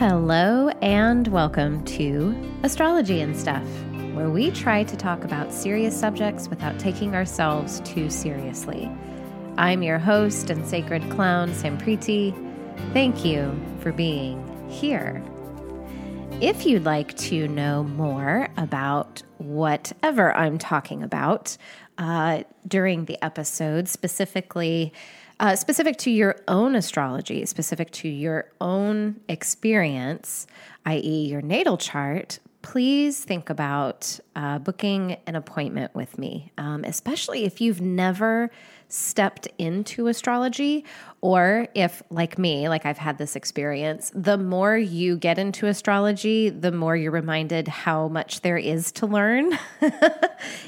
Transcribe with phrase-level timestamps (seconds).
[0.00, 3.66] Hello, and welcome to Astrology and Stuff,
[4.14, 8.90] where we try to talk about serious subjects without taking ourselves too seriously.
[9.58, 12.32] I'm your host and sacred clown, Sampriti.
[12.94, 15.22] Thank you for being here.
[16.40, 21.58] If you'd like to know more about whatever I'm talking about
[21.98, 24.94] uh, during the episode, specifically
[25.40, 30.46] uh, specific to your own astrology, specific to your own experience,
[30.84, 37.44] i.e., your natal chart, please think about uh, booking an appointment with me, um, especially
[37.44, 38.50] if you've never
[38.90, 40.84] stepped into astrology,
[41.22, 46.48] or if, like me, like I've had this experience, the more you get into astrology,
[46.48, 49.52] the more you're reminded how much there is to learn.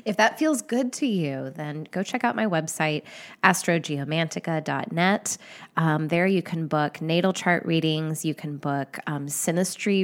[0.04, 3.02] if that feels good to you, then go check out my website,
[3.44, 5.38] astrogeomantica.net.
[5.76, 9.28] Um, there you can book natal chart readings, you can book um,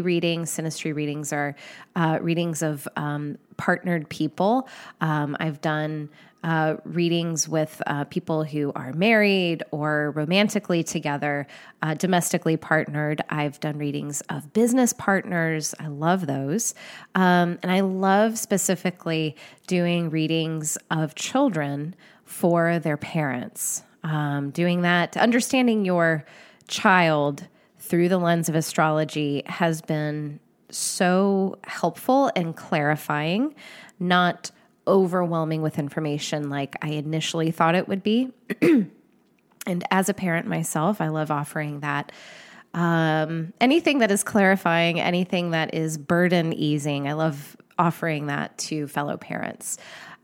[0.04, 0.50] readings.
[0.50, 1.54] Synastry readings are
[1.96, 4.68] uh, readings of um, partnered people.
[5.00, 6.08] Um, I've done
[6.44, 11.46] uh, readings with uh, people who are married or romantically together,
[11.82, 13.20] uh, domestically partnered.
[13.28, 15.74] I've done readings of business partners.
[15.80, 16.74] I love those.
[17.14, 21.94] Um, and I love specifically doing readings of children
[22.24, 23.82] for their parents.
[24.04, 26.24] Um, doing that, understanding your
[26.68, 27.48] child
[27.80, 30.38] through the lens of astrology has been
[30.70, 33.54] so helpful and clarifying,
[33.98, 34.50] not
[34.88, 38.32] overwhelming with information like I initially thought it would be.
[38.62, 42.10] and as a parent myself, I love offering that.
[42.74, 48.88] Um, anything that is clarifying, anything that is burden easing, I love offering that to
[48.88, 49.78] fellow parents.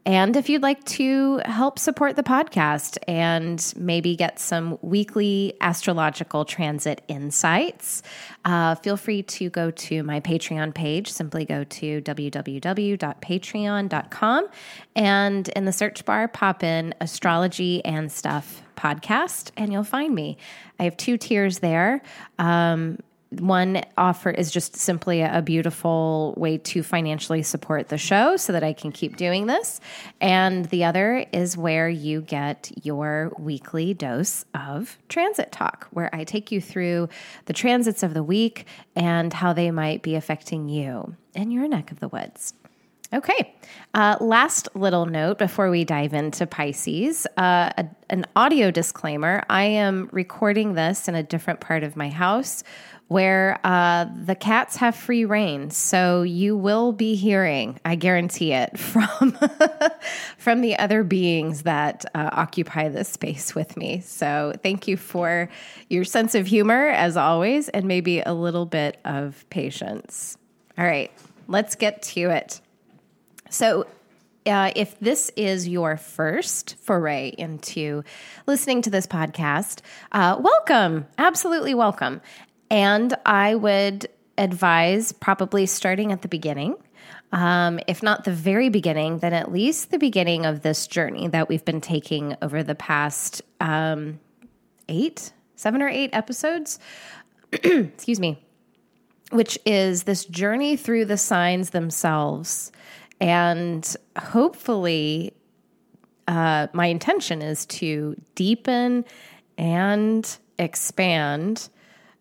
[0.06, 6.44] And if you'd like to help support the podcast and maybe get some weekly astrological
[6.44, 8.02] transit insights,
[8.44, 11.10] uh, feel free to go to my Patreon page.
[11.10, 14.48] Simply go to www.patreon.com
[14.94, 20.36] and in the search bar, pop in astrology and stuff podcast, and you'll find me.
[20.78, 22.02] I have two tiers there.
[22.38, 22.98] Um,
[23.40, 28.62] one offer is just simply a beautiful way to financially support the show so that
[28.62, 29.80] I can keep doing this.
[30.20, 36.24] And the other is where you get your weekly dose of transit talk, where I
[36.24, 37.08] take you through
[37.46, 41.90] the transits of the week and how they might be affecting you in your neck
[41.90, 42.54] of the woods.
[43.14, 43.54] Okay.
[43.92, 49.44] Uh, last little note before we dive into Pisces uh, a, an audio disclaimer.
[49.48, 52.64] I am recording this in a different part of my house
[53.08, 55.70] where uh, the cats have free rein.
[55.70, 59.36] So you will be hearing, I guarantee it, from
[60.38, 64.00] from the other beings that uh, occupy this space with me.
[64.00, 65.48] So thank you for
[65.88, 70.38] your sense of humor, as always, and maybe a little bit of patience.
[70.78, 71.12] All right,
[71.46, 72.60] let's get to it.
[73.50, 73.86] So,
[74.46, 78.02] uh, if this is your first foray into
[78.46, 79.80] listening to this podcast,
[80.12, 81.06] uh, welcome.
[81.16, 82.20] Absolutely welcome.
[82.70, 84.08] And I would
[84.38, 86.76] advise probably starting at the beginning.
[87.32, 91.48] Um, if not the very beginning, then at least the beginning of this journey that
[91.48, 94.20] we've been taking over the past um,
[94.88, 96.78] eight, seven or eight episodes.
[97.52, 98.40] Excuse me.
[99.30, 102.70] Which is this journey through the signs themselves.
[103.20, 105.34] And hopefully,
[106.28, 109.04] uh, my intention is to deepen
[109.58, 111.68] and expand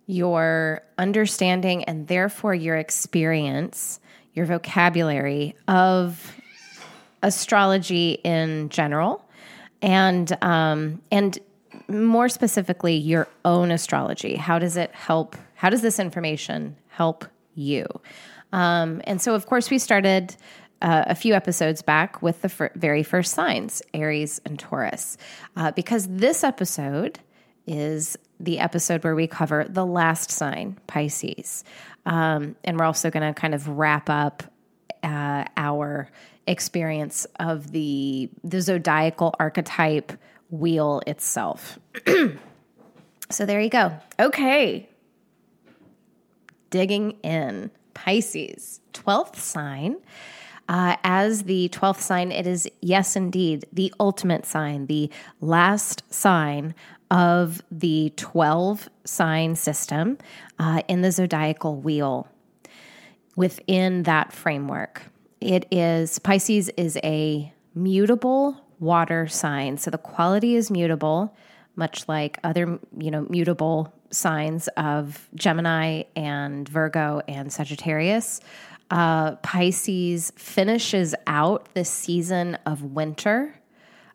[0.06, 4.00] your understanding and therefore your experience,
[4.34, 6.36] your vocabulary of
[7.22, 9.26] astrology in general,
[9.82, 11.40] and um, and
[11.88, 14.36] more specifically your own astrology.
[14.36, 15.36] How does it help?
[15.56, 17.86] How does this information help you?
[18.52, 20.36] Um, and so, of course, we started.
[20.82, 25.16] Uh, a few episodes back with the fir- very first signs, Aries and Taurus,
[25.56, 27.20] uh, because this episode
[27.66, 31.64] is the episode where we cover the last sign, Pisces.
[32.06, 34.44] Um, and we're also going to kind of wrap up
[35.04, 36.10] uh, our
[36.46, 40.12] experience of the, the zodiacal archetype
[40.50, 41.80] wheel itself.
[43.30, 43.94] so there you go.
[44.20, 44.90] Okay.
[46.70, 47.72] Digging in.
[47.94, 49.98] Pisces, 12th sign.
[50.70, 55.10] Uh, as the 12th sign, it is, yes, indeed, the ultimate sign, the
[55.42, 56.74] last sign
[57.14, 60.18] of the 12 sign system
[60.58, 62.28] uh, in the zodiacal wheel
[63.36, 65.04] within that framework.
[65.40, 69.78] It is Pisces is a mutable water sign.
[69.78, 71.36] So the quality is mutable,
[71.76, 78.42] much like other, you know, mutable signs of Gemini and Virgo and Sagittarius.
[78.90, 83.56] Uh, Pisces finishes out the season of winter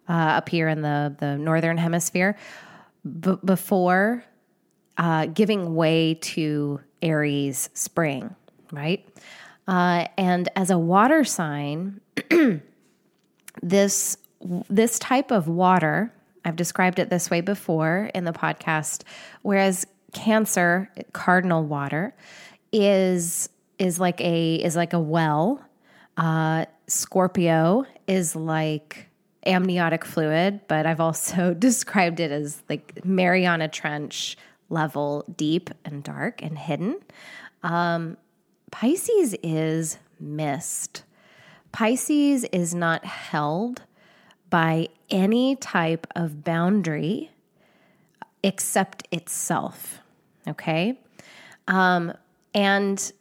[0.09, 2.37] uh, up here in the, the northern hemisphere
[3.21, 4.25] b- before
[4.97, 8.35] uh, giving way to Aries spring,
[8.73, 9.07] right?
[9.67, 12.01] Uh, and as a water sign,
[13.63, 14.17] this
[14.71, 16.13] this type of water,
[16.45, 19.03] I've described it this way before in the podcast,
[19.43, 22.15] whereas Cancer, cardinal water,
[22.73, 25.63] is is like a is like a well.
[26.17, 29.08] Uh, Scorpio is like
[29.47, 34.37] amniotic fluid, but I've also described it as like Mariana Trench
[34.69, 36.99] level, deep and dark and hidden.
[37.63, 38.17] Um,
[38.71, 41.05] Pisces is mist.
[41.73, 43.83] Pisces is not held
[44.51, 47.31] by any type of boundary
[48.43, 50.01] except itself.
[50.47, 50.99] Okay.
[51.67, 52.13] Um,
[52.55, 53.13] and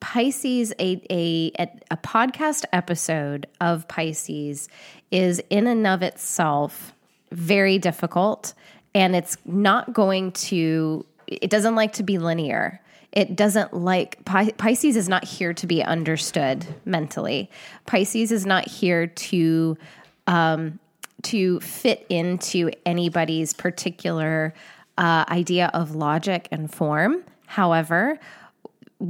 [0.00, 1.52] Pisces, a, a,
[1.90, 4.68] a podcast episode of Pisces
[5.10, 6.92] is in and of itself
[7.32, 8.54] very difficult.
[8.94, 12.80] And it's not going to, it doesn't like to be linear.
[13.12, 17.50] It doesn't like, Pisces is not here to be understood mentally.
[17.86, 19.78] Pisces is not here to,
[20.26, 20.78] um,
[21.22, 24.54] to fit into anybody's particular
[24.98, 27.22] uh, idea of logic and form.
[27.46, 28.18] However,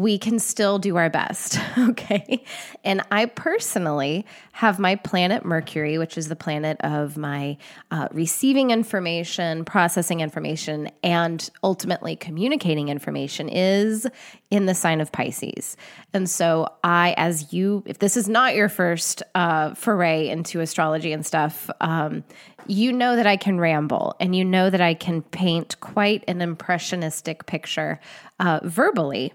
[0.01, 1.59] we can still do our best.
[1.79, 2.43] Okay.
[2.85, 7.59] And I personally have my planet Mercury, which is the planet of my
[7.91, 14.07] uh, receiving information, processing information, and ultimately communicating information, is
[14.51, 15.77] in the sign of Pisces.
[16.13, 21.13] And so, I, as you, if this is not your first uh, foray into astrology
[21.13, 22.25] and stuff, um,
[22.67, 26.41] you know that I can ramble and you know that I can paint quite an
[26.41, 28.01] impressionistic picture
[28.41, 29.33] uh, verbally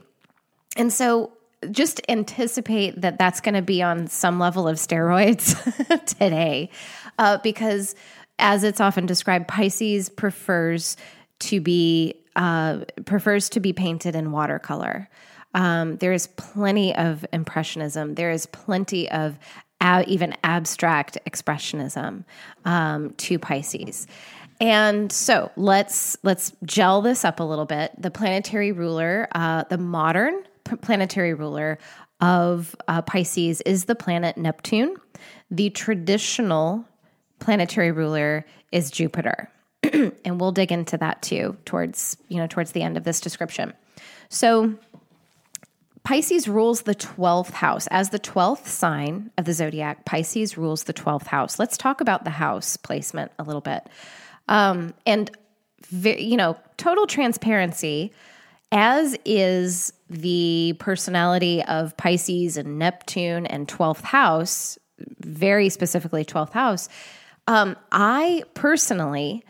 [0.75, 1.31] and so
[1.69, 5.55] just anticipate that that's going to be on some level of steroids
[6.17, 6.69] today,
[7.19, 7.95] uh, because
[8.39, 10.97] as it's often described, Pisces prefers
[11.39, 15.09] to be uh, prefers to be painted in watercolor.
[15.53, 18.15] Um, there is plenty of impressionism.
[18.15, 19.37] There is plenty of
[19.81, 22.23] a- even abstract expressionism
[22.63, 24.07] um, to Pisces.
[24.61, 27.91] And so let's let's gel this up a little bit.
[27.99, 31.77] The planetary ruler, uh, the modern planetary ruler
[32.19, 34.95] of uh, Pisces is the planet Neptune.
[35.49, 36.85] The traditional
[37.39, 39.49] planetary ruler is Jupiter.
[39.83, 43.73] and we'll dig into that too towards, you know, towards the end of this description.
[44.29, 44.75] So
[46.03, 47.87] Pisces rules the 12th house.
[47.87, 51.59] As the 12th sign of the zodiac, Pisces rules the 12th house.
[51.59, 53.87] Let's talk about the house placement a little bit.
[54.47, 55.29] Um, and,
[55.91, 58.11] you know, total transparency,
[58.71, 64.77] as is the personality of Pisces and Neptune and 12th house,
[65.19, 66.89] very specifically 12th house,
[67.47, 69.43] um, I personally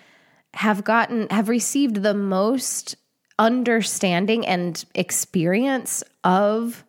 [0.53, 2.96] have gotten, have received the most
[3.39, 6.84] understanding and experience of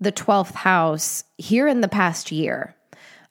[0.00, 2.74] the 12th house here in the past year.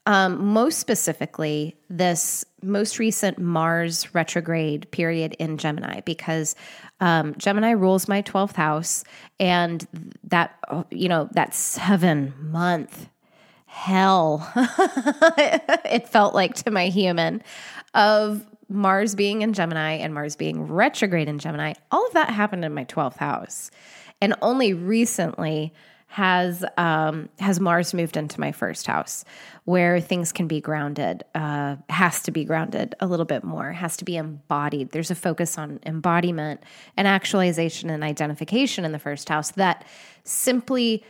[0.05, 6.55] Um, most specifically, this most recent Mars retrograde period in Gemini, because
[6.99, 9.03] um, Gemini rules my 12th house,
[9.39, 9.87] and
[10.25, 10.57] that,
[10.91, 13.07] you know, that seven month
[13.65, 17.41] hell, it felt like to my human,
[17.93, 22.63] of Mars being in Gemini and Mars being retrograde in Gemini, all of that happened
[22.65, 23.71] in my 12th house.
[24.21, 25.73] And only recently
[26.11, 29.23] has um, has Mars moved into my first house,
[29.65, 33.95] where things can be grounded, uh, has to be grounded a little bit more, has
[33.97, 34.89] to be embodied.
[34.89, 36.61] There's a focus on embodiment
[36.97, 39.85] and actualization and identification in the first house that
[40.23, 41.03] simply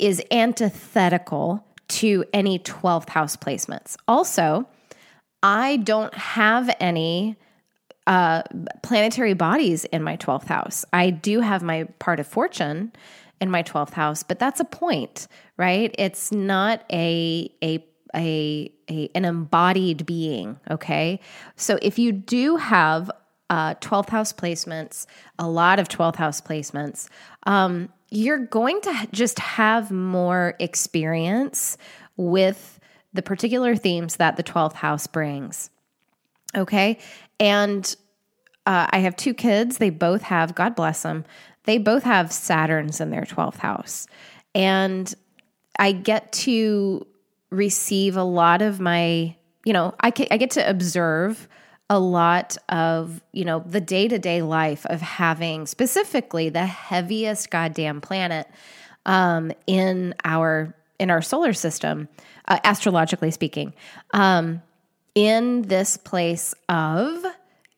[0.00, 3.96] is antithetical to any 12th house placements.
[4.08, 4.66] Also,
[5.44, 7.36] I don't have any
[8.08, 8.42] uh,
[8.82, 10.84] planetary bodies in my 12th house.
[10.92, 12.92] I do have my part of fortune
[13.40, 15.94] in my 12th house, but that's a point, right?
[15.98, 21.20] It's not a a a, a an embodied being, okay?
[21.56, 23.10] So if you do have
[23.50, 25.06] uh, 12th house placements,
[25.38, 27.08] a lot of 12th house placements,
[27.46, 31.76] um, you're going to just have more experience
[32.16, 32.80] with
[33.12, 35.70] the particular themes that the 12th house brings.
[36.56, 36.98] Okay.
[37.38, 37.94] And
[38.66, 39.78] uh, I have two kids.
[39.78, 41.24] They both have, God bless them,
[41.64, 44.06] they both have Saturns in their 12th house.
[44.54, 45.12] And
[45.78, 47.06] I get to
[47.50, 51.48] receive a lot of my, you know, I, I get to observe
[51.88, 57.50] a lot of, you know, the day to day life of having specifically the heaviest
[57.50, 58.48] goddamn planet
[59.06, 62.08] um, in our in our solar system,
[62.46, 63.72] uh, astrologically speaking,
[64.12, 64.60] um,
[65.14, 67.24] in this place of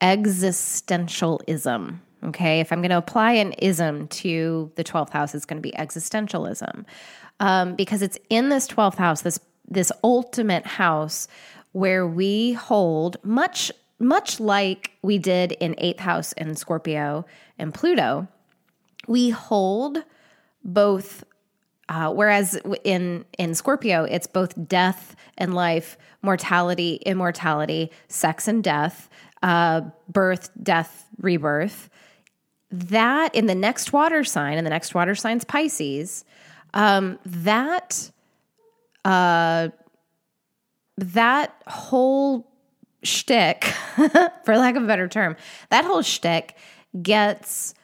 [0.01, 2.01] existentialism.
[2.25, 5.63] Okay, if I'm going to apply an ism to the 12th house, it's going to
[5.63, 6.85] be existentialism
[7.41, 11.29] um, because it's in this 12th house, this this ultimate house
[11.73, 17.25] where we hold much much like we did in eighth house in Scorpio
[17.59, 18.29] and Pluto,
[19.07, 19.99] we hold
[20.65, 21.25] both.
[21.89, 29.09] Uh, whereas in in Scorpio, it's both death and life, mortality, immortality, sex and death,
[29.43, 31.91] uh, birth, death, rebirth.
[32.73, 36.25] That in the next water sign, and the next water sign's Pisces,
[36.75, 38.11] um, that
[39.05, 39.69] uh,
[40.97, 42.51] that whole
[43.03, 43.65] shtick,
[44.45, 45.37] for lack of a better term,
[45.71, 46.57] that whole shtick
[47.03, 47.75] gets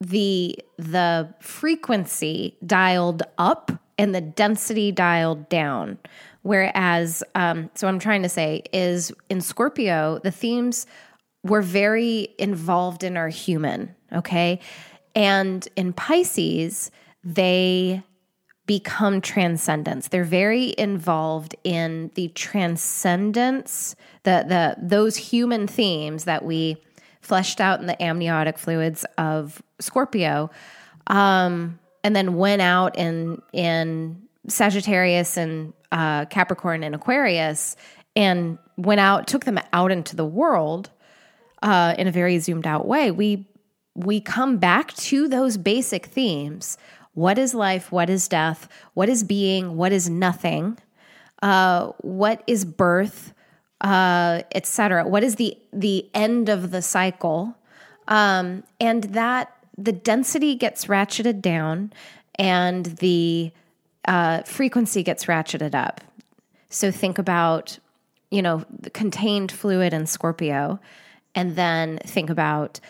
[0.00, 5.98] the the frequency dialed up and the density dialed down.
[6.42, 10.86] Whereas, um, so I'm trying to say is in Scorpio, the themes
[11.42, 14.60] were very involved in our human, okay?
[15.14, 16.90] And in Pisces,
[17.24, 18.02] they
[18.66, 20.08] become transcendence.
[20.08, 26.76] They're very involved in the transcendence, the the those human themes that we
[27.20, 30.50] fleshed out in the amniotic fluids of Scorpio,
[31.08, 37.76] um, and then went out in in Sagittarius and uh, Capricorn and Aquarius,
[38.14, 40.90] and went out, took them out into the world
[41.62, 43.10] uh, in a very zoomed out way.
[43.10, 43.46] We
[43.94, 46.78] we come back to those basic themes
[47.14, 47.90] what is life?
[47.90, 48.68] What is death?
[48.94, 49.76] What is being?
[49.76, 50.78] What is nothing?
[51.42, 53.34] Uh, what is birth?
[53.80, 55.06] Uh, Etc.
[55.06, 57.56] What is the the end of the cycle?
[58.08, 61.92] Um, and that the density gets ratcheted down,
[62.36, 63.52] and the
[64.06, 66.00] uh, frequency gets ratcheted up.
[66.68, 67.78] So think about,
[68.30, 70.78] you know, the contained fluid in Scorpio,
[71.34, 72.80] and then think about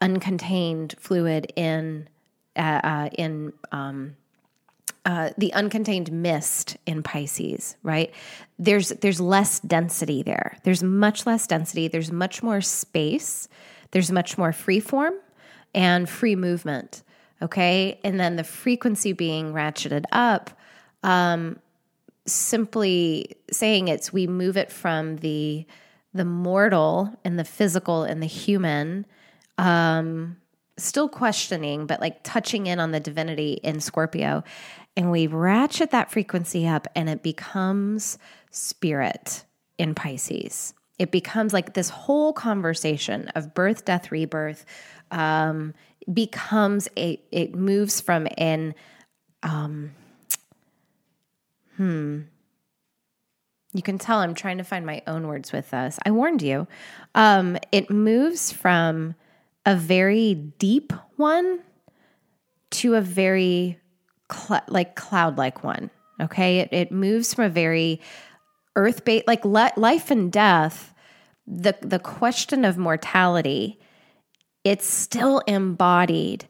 [0.00, 2.08] uncontained fluid in
[2.56, 4.16] uh, uh, in um,
[5.04, 8.12] uh, the uncontained mist in Pisces, right?
[8.58, 10.58] There's there's less density there.
[10.64, 11.88] There's much less density.
[11.88, 13.48] There's much more space.
[13.92, 15.14] There's much more free form
[15.74, 17.02] and free movement.
[17.40, 20.50] Okay, and then the frequency being ratcheted up.
[21.02, 21.60] Um,
[22.24, 25.64] simply saying it's we move it from the
[26.16, 29.06] the mortal and the physical and the human
[29.58, 30.36] um,
[30.78, 34.44] still questioning, but like touching in on the divinity in Scorpio.
[34.96, 38.18] And we ratchet that frequency up and it becomes
[38.50, 39.44] spirit
[39.78, 40.74] in Pisces.
[40.98, 44.64] It becomes like this whole conversation of birth, death, rebirth
[45.10, 45.74] um,
[46.12, 48.74] becomes a, it moves from an,
[49.42, 49.92] um,
[51.76, 52.22] hmm,
[53.76, 55.98] you can tell I'm trying to find my own words with this.
[56.04, 56.66] I warned you.
[57.14, 59.14] Um, it moves from
[59.64, 61.60] a very deep one
[62.70, 63.78] to a very
[64.32, 65.90] cl- like cloud like one.
[66.20, 66.60] Okay.
[66.60, 68.00] It, it moves from a very
[68.74, 70.94] earth based, like le- life and death,
[71.46, 73.78] the, the question of mortality,
[74.64, 76.46] it's still embodied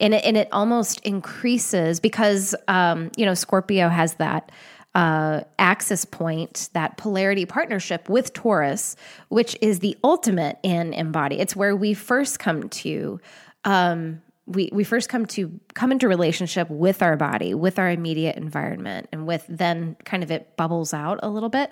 [0.00, 4.50] and it, and it almost increases because, um, you know, Scorpio has that
[4.98, 8.96] uh, axis point, that polarity partnership with Taurus,
[9.28, 11.38] which is the ultimate in embody.
[11.38, 13.20] It's where we first come to.
[13.64, 18.34] Um, we, we first come to come into relationship with our body, with our immediate
[18.34, 21.70] environment, and with then kind of it bubbles out a little bit.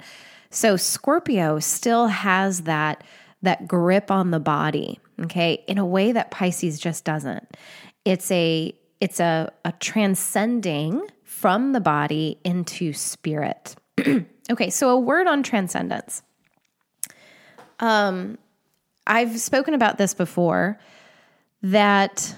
[0.51, 3.03] So Scorpio still has that
[3.43, 7.57] that grip on the body, okay, in a way that Pisces just doesn't.
[8.05, 11.03] It's a it's a, a transcending
[11.37, 13.77] from the body into spirit.
[14.51, 16.23] okay, so a word on transcendence.
[17.79, 18.39] Um,
[19.07, 20.81] I've spoken about this before
[21.61, 22.35] that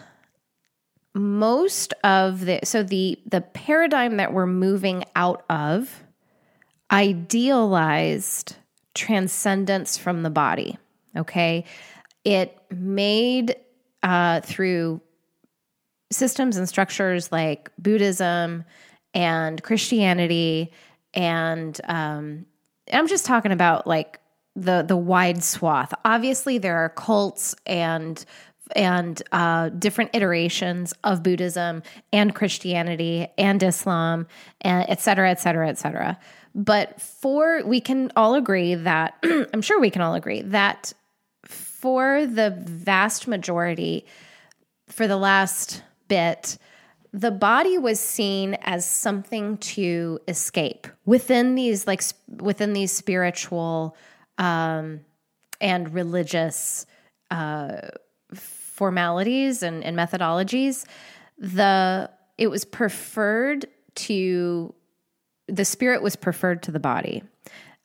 [1.14, 6.02] most of the so the the paradigm that we're moving out of
[6.90, 8.56] idealized
[8.94, 10.78] transcendence from the body
[11.16, 11.64] okay
[12.24, 13.56] it made
[14.02, 15.00] uh, through
[16.10, 18.64] systems and structures like buddhism
[19.14, 20.72] and Christianity
[21.14, 22.46] and um,
[22.92, 24.20] I'm just talking about like
[24.54, 25.92] the the wide swath.
[26.04, 28.24] Obviously, there are cults and
[28.76, 34.26] and uh, different iterations of Buddhism and Christianity and Islam,
[34.60, 36.18] and et cetera, et cetera, et cetera.
[36.54, 40.92] But for, we can all agree that, I'm sure we can all agree that
[41.46, 44.04] for the vast majority,
[44.88, 46.58] for the last bit,
[47.12, 53.96] the body was seen as something to escape within these like within these spiritual
[54.36, 55.00] um,
[55.60, 56.86] and religious
[57.30, 57.80] uh,
[58.34, 60.84] formalities and, and methodologies
[61.38, 64.74] the it was preferred to
[65.48, 67.22] the spirit was preferred to the body.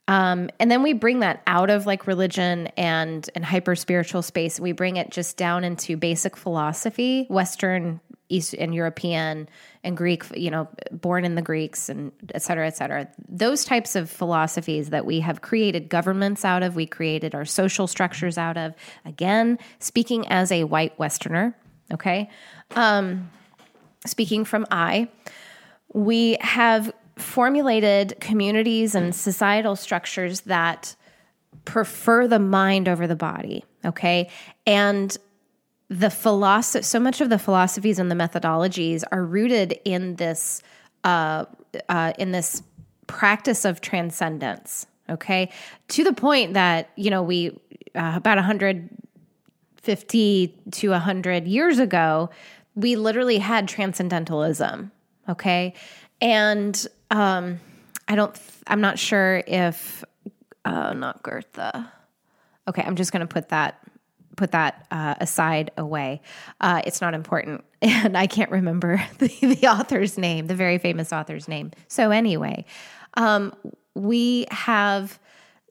[0.06, 4.60] Um, and then we bring that out of like religion and and hyper spiritual space.
[4.60, 8.00] We bring it just down into basic philosophy western
[8.34, 9.48] east and european
[9.82, 13.94] and greek you know born in the greeks and et cetera et cetera those types
[13.96, 18.56] of philosophies that we have created governments out of we created our social structures out
[18.56, 18.74] of
[19.04, 21.56] again speaking as a white westerner
[21.92, 22.28] okay
[22.76, 23.28] um,
[24.06, 25.08] speaking from I,
[25.92, 30.96] we have formulated communities and societal structures that
[31.64, 33.64] prefer the mind over the body.
[33.84, 34.28] Okay.
[34.66, 35.16] And
[35.88, 40.62] the philosophy, so much of the philosophies and the methodologies are rooted in this,
[41.04, 41.44] uh,
[41.88, 42.62] uh, in this
[43.06, 44.86] practice of transcendence.
[45.08, 45.50] Okay.
[45.88, 47.50] To the point that, you know, we,
[47.94, 52.30] uh, about 150 to 100 years ago,
[52.74, 54.90] we literally had transcendentalism.
[55.28, 55.74] Okay.
[56.20, 57.60] And um,
[58.08, 58.36] I don't,
[58.66, 60.02] I'm not sure if,
[60.64, 61.84] uh, not Goethe.
[62.66, 62.82] Okay.
[62.82, 63.78] I'm just going to put that,
[64.36, 66.20] put that uh, aside away.
[66.60, 67.64] Uh, it's not important.
[67.86, 71.70] And I can't remember the, the author's name, the very famous author's name.
[71.86, 72.64] So, anyway,
[73.12, 73.52] um,
[73.94, 75.18] we have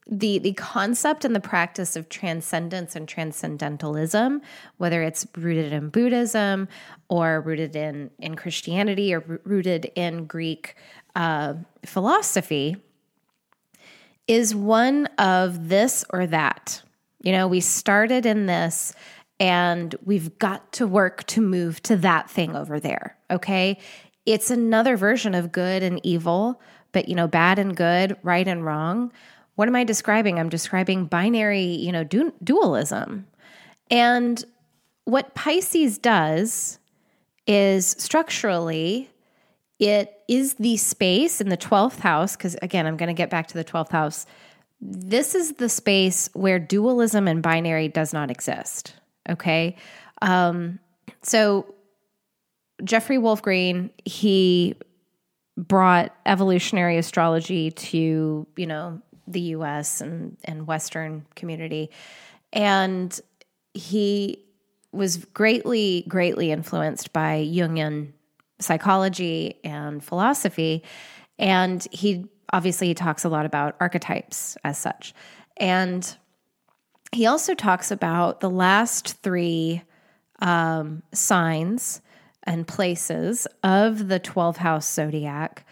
[0.07, 4.41] the the concept and the practice of transcendence and transcendentalism,
[4.77, 6.67] whether it's rooted in Buddhism
[7.09, 10.75] or rooted in in Christianity or rooted in Greek
[11.15, 12.75] uh, philosophy,
[14.27, 16.83] is one of this or that.
[17.23, 18.93] You know, we started in this
[19.39, 23.17] and we've got to work to move to that thing over there.
[23.31, 23.79] Okay.
[24.25, 28.63] It's another version of good and evil, but, you know, bad and good, right and
[28.63, 29.11] wrong
[29.55, 30.39] what am I describing?
[30.39, 33.27] I'm describing binary, you know, du- dualism.
[33.91, 34.43] And
[35.05, 36.79] what Pisces does
[37.45, 39.11] is structurally,
[39.79, 43.47] it is the space in the 12th house, because again, I'm going to get back
[43.47, 44.25] to the 12th house.
[44.85, 48.93] This is the space where dualism and binary does not exist.
[49.29, 49.77] Okay.
[50.21, 50.79] Um,
[51.21, 51.73] so
[52.83, 54.75] Jeffrey Wolf Green, he
[55.55, 61.89] brought evolutionary astrology to, you know, the US and, and Western community.
[62.51, 63.17] And
[63.73, 64.43] he
[64.91, 68.11] was greatly, greatly influenced by Jungian
[68.59, 70.83] psychology and philosophy.
[71.39, 75.13] And he obviously he talks a lot about archetypes as such.
[75.57, 76.15] And
[77.11, 79.81] he also talks about the last three
[80.39, 82.01] um, signs
[82.43, 85.65] and places of the 12 house zodiac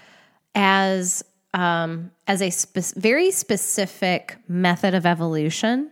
[0.55, 5.91] as um, as a spe- very specific method of evolution,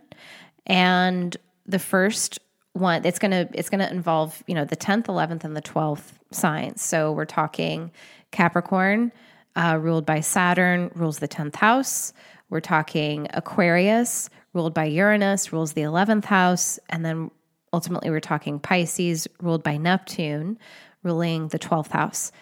[0.66, 2.38] and the first
[2.72, 6.82] one it's gonna it's gonna involve you know the tenth, eleventh, and the twelfth signs.
[6.82, 7.90] So we're talking
[8.30, 9.12] Capricorn,
[9.56, 12.12] uh, ruled by Saturn, rules the tenth house.
[12.48, 17.30] We're talking Aquarius, ruled by Uranus, rules the eleventh house, and then
[17.72, 20.58] ultimately we're talking Pisces, ruled by Neptune,
[21.02, 22.32] ruling the twelfth house.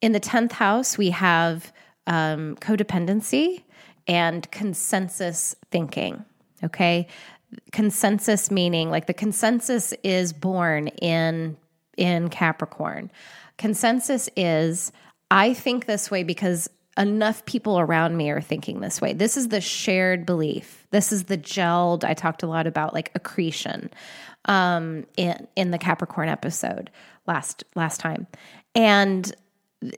[0.00, 1.72] In the tenth house, we have
[2.06, 3.62] um, codependency
[4.08, 6.24] and consensus thinking.
[6.64, 7.06] Okay.
[7.70, 11.56] Consensus meaning like the consensus is born in
[11.98, 13.10] in Capricorn.
[13.58, 14.90] Consensus is
[15.32, 16.68] I think this way because
[16.98, 19.14] enough people around me are thinking this way.
[19.14, 20.86] This is the shared belief.
[20.90, 22.04] This is the gelled.
[22.04, 23.90] I talked a lot about like accretion
[24.44, 26.90] um, in in the Capricorn episode
[27.26, 28.26] last last time,
[28.74, 29.34] and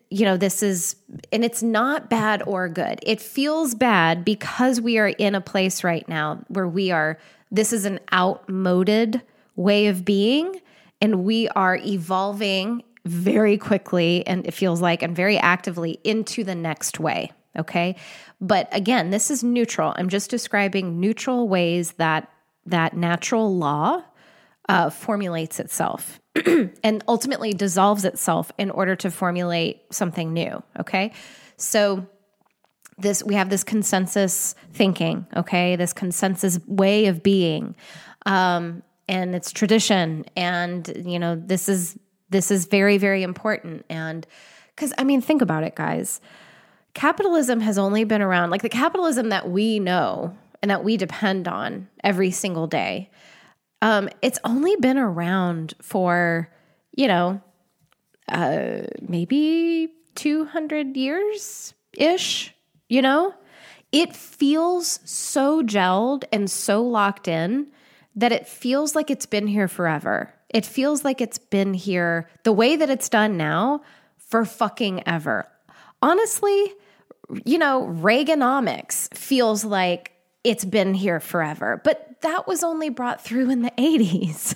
[0.08, 0.96] you know, this is,
[1.32, 3.00] and it's not bad or good.
[3.02, 7.18] It feels bad because we are in a place right now where we are,
[7.50, 9.20] this is an outmoded
[9.56, 10.58] way of being,
[11.02, 16.54] and we are evolving very quickly, and it feels like, and very actively into the
[16.54, 17.32] next way.
[17.58, 17.96] Okay.
[18.40, 19.94] But again, this is neutral.
[19.96, 22.30] I'm just describing neutral ways that
[22.66, 24.02] that natural law
[24.68, 26.20] uh, formulates itself
[26.82, 30.62] and ultimately dissolves itself in order to formulate something new.
[30.80, 31.12] Okay.
[31.56, 32.06] So,
[32.96, 37.74] this we have this consensus thinking, okay, this consensus way of being,
[38.24, 41.98] um, and it's tradition, and you know this is
[42.34, 44.26] this is very very important, and
[44.74, 46.20] because I mean think about it, guys,
[46.94, 51.46] capitalism has only been around, like the capitalism that we know and that we depend
[51.46, 53.10] on every single day.
[53.82, 56.48] Um, it's only been around for,
[56.96, 57.42] you know,
[58.28, 62.54] uh, maybe 200 years ish,
[62.88, 63.34] you know?
[63.92, 67.66] It feels so gelled and so locked in
[68.16, 70.32] that it feels like it's been here forever.
[70.54, 73.82] It feels like it's been here the way that it's done now
[74.16, 75.46] for fucking ever.
[76.00, 76.72] Honestly,
[77.44, 80.12] you know, Reaganomics feels like
[80.44, 84.54] it's been here forever, but that was only brought through in the 80s.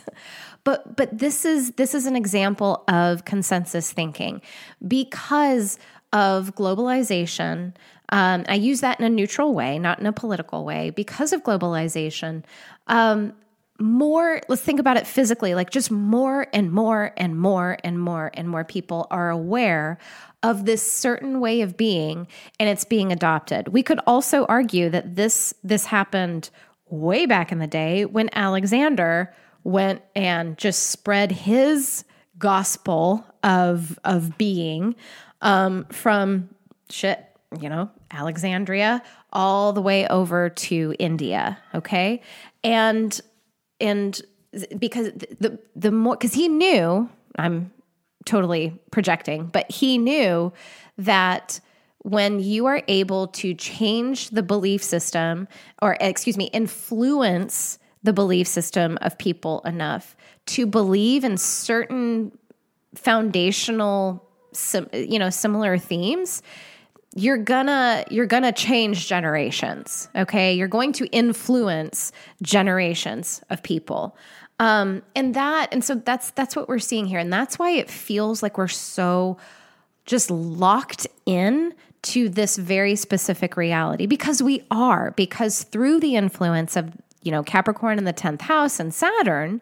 [0.65, 4.41] but but this is this is an example of consensus thinking
[4.87, 5.79] because
[6.13, 7.75] of globalization.
[8.11, 10.91] Um, I use that in a neutral way, not in a political way.
[10.91, 12.45] Because of globalization,
[12.87, 13.35] um,
[13.81, 18.31] more, let's think about it physically, like just more and more and more and more
[18.35, 19.99] and more people are aware
[20.43, 22.27] of this certain way of being
[22.59, 23.69] and it's being adopted.
[23.69, 26.51] We could also argue that this this happened
[26.89, 32.05] way back in the day when Alexander went and just spread his
[32.39, 34.95] gospel of of being
[35.41, 36.49] um, from
[36.91, 37.25] shit,
[37.61, 42.23] you know, Alexandria all the way over to India, okay?
[42.65, 43.21] And
[43.81, 44.21] and
[44.79, 47.73] because the the more because he knew I'm
[48.25, 50.53] totally projecting, but he knew
[50.99, 51.61] that
[52.03, 55.49] when you are able to change the belief system
[55.83, 62.33] or excuse me influence the belief system of people enough to believe in certain
[62.95, 64.25] foundational
[64.93, 66.43] you know similar themes
[67.15, 70.55] you're gonna you're gonna change generations okay?
[70.55, 74.17] You're going to influence generations of people.
[74.61, 77.19] Um, and that and so that's that's what we're seeing here.
[77.19, 79.39] And that's why it feels like we're so
[80.05, 84.07] just locked in to this very specific reality.
[84.07, 86.93] Because we are because through the influence of
[87.23, 89.61] you know capricorn in the 10th house and saturn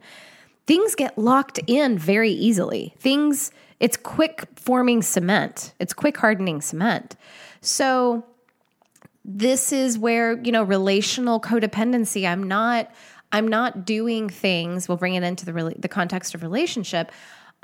[0.67, 2.95] things get locked in very easily.
[2.99, 7.17] Things it's quick forming cement it's quick hardening cement
[7.61, 8.25] so
[9.27, 12.91] this is where, you know, relational codependency, I'm not
[13.33, 17.11] I'm not doing things, we'll bring it into the the context of relationship.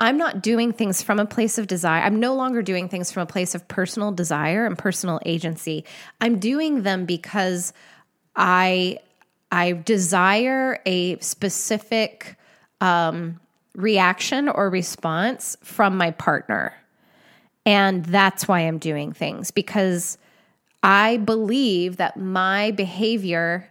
[0.01, 2.01] I'm not doing things from a place of desire.
[2.01, 5.85] I'm no longer doing things from a place of personal desire and personal agency.
[6.19, 7.71] I'm doing them because
[8.35, 8.99] I
[9.49, 12.35] I desire a specific
[12.81, 13.39] um,
[13.75, 16.73] reaction or response from my partner.
[17.65, 20.17] And that's why I'm doing things because
[20.81, 23.69] I believe that my behavior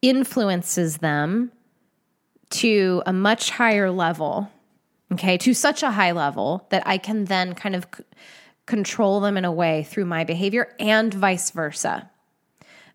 [0.00, 1.52] influences them
[2.48, 4.50] to a much higher level,
[5.12, 8.04] okay, to such a high level that I can then kind of c-
[8.64, 12.10] control them in a way through my behavior and vice versa.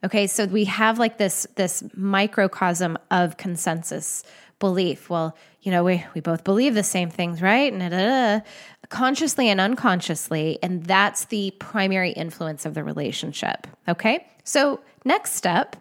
[0.04, 4.24] Okay, so we have like this this microcosm of consensus
[4.60, 5.10] belief.
[5.10, 7.72] Well, you know, we we both believe the same things, right?
[7.72, 8.44] And
[8.90, 13.68] consciously and unconsciously, and that's the primary influence of the relationship.
[13.88, 14.26] Okay?
[14.44, 15.76] So, next step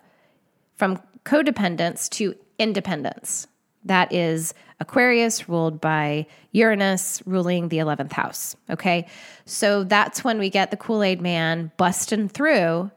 [0.77, 3.47] from codependence to independence.
[3.85, 8.57] That is Aquarius ruled by Uranus ruling the 11th house.
[8.69, 9.07] Okay.
[9.47, 12.91] So that's when we get the Kool Aid man busting through,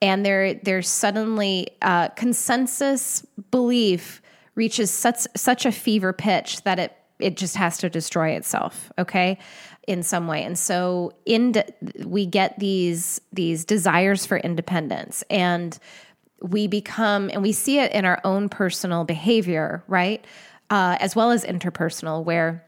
[0.00, 4.21] and there, there's suddenly uh, consensus belief
[4.54, 9.38] reaches such such a fever pitch that it it just has to destroy itself okay
[9.86, 10.44] in some way.
[10.44, 11.54] And so in
[12.04, 15.78] we get these these desires for independence and
[16.40, 20.24] we become and we see it in our own personal behavior right
[20.70, 22.64] uh, as well as interpersonal where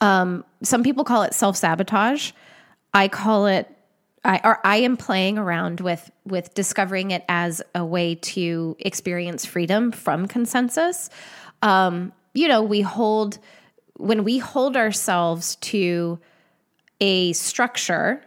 [0.00, 2.32] um, some people call it self-sabotage.
[2.94, 3.68] I call it
[4.24, 9.44] I, or I am playing around with with discovering it as a way to experience
[9.44, 11.10] freedom from consensus.
[11.62, 13.38] Um, you know, we hold
[13.96, 16.18] when we hold ourselves to
[17.00, 18.22] a structure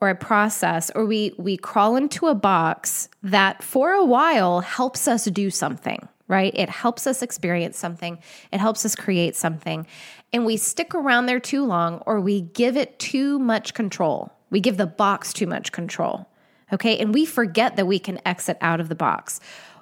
[0.00, 5.06] or a process, or we we crawl into a box that for a while helps
[5.06, 6.08] us do something.
[6.28, 6.52] Right?
[6.56, 8.18] It helps us experience something.
[8.52, 9.86] It helps us create something.
[10.32, 14.60] And we stick around there too long or we give it too much control we
[14.60, 16.26] give the box too much control.
[16.72, 16.96] Okay.
[16.96, 19.38] And we forget that we can exit out of the box.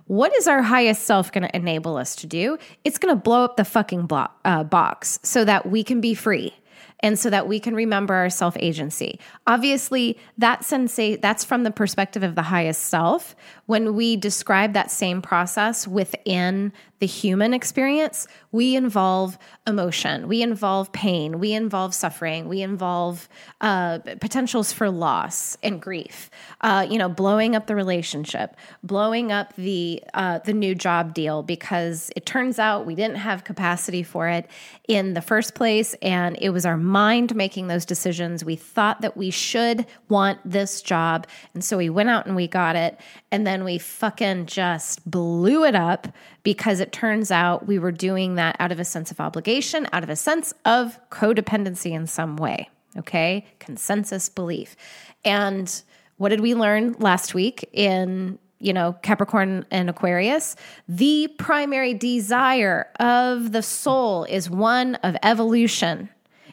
[0.09, 2.59] What is our highest self going to enable us to do?
[2.83, 6.55] It's going to blow up the fucking uh, box so that we can be free
[6.99, 9.21] and so that we can remember our self agency.
[9.47, 13.37] Obviously, that sensa- that's from the perspective of the highest self.
[13.67, 16.73] When we describe that same process within
[17.05, 19.37] the human experience, we involve
[19.67, 23.29] emotion, we involve pain, we involve suffering, we involve
[23.61, 26.31] uh, potentials for loss and grief.
[26.62, 31.43] Uh, you know, blowing up the relationship, blowing up the uh, the new job deal
[31.43, 34.49] because it turns out we didn't have capacity for it
[34.88, 38.43] in the first place, and it was our mind making those decisions.
[38.47, 42.49] We thought that we should want this job, and so we went out and we
[42.49, 42.99] got it,
[43.31, 46.09] and then we fucking just blew it up
[46.44, 50.04] because it turns out we were doing that out of a sense of obligation, out
[50.04, 52.68] of a sense of codependency in some way.
[52.96, 53.44] Okay.
[53.59, 54.76] Consensus belief.
[55.24, 55.83] And
[56.18, 60.54] what did we learn last week in, you know, Capricorn and Aquarius?
[60.87, 66.09] The primary desire of the soul is one of evolution,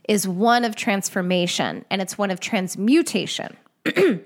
[0.08, 3.56] is one of transformation, and it's one of transmutation.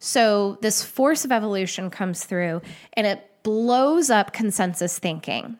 [0.00, 2.60] so this force of evolution comes through
[2.94, 5.56] and it blows up consensus thinking.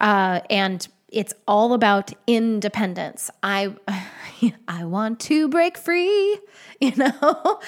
[0.00, 3.30] Uh, and it's all about independence.
[3.42, 3.74] I
[4.68, 6.38] I want to break free,
[6.80, 7.60] you know.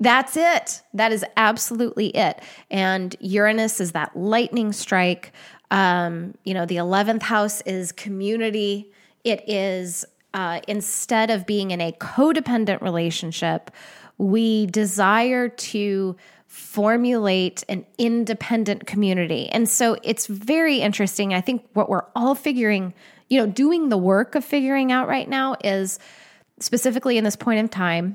[0.00, 0.82] That's it.
[0.94, 2.40] That is absolutely it.
[2.70, 5.32] And Uranus is that lightning strike.
[5.70, 8.90] Um, you know, the 11th house is community.
[9.22, 13.70] It is uh, instead of being in a codependent relationship,
[14.18, 16.16] we desire to
[16.54, 19.48] formulate an independent community.
[19.48, 21.34] And so it's very interesting.
[21.34, 22.94] I think what we're all figuring,
[23.28, 25.98] you know, doing the work of figuring out right now is
[26.60, 28.14] specifically in this point in time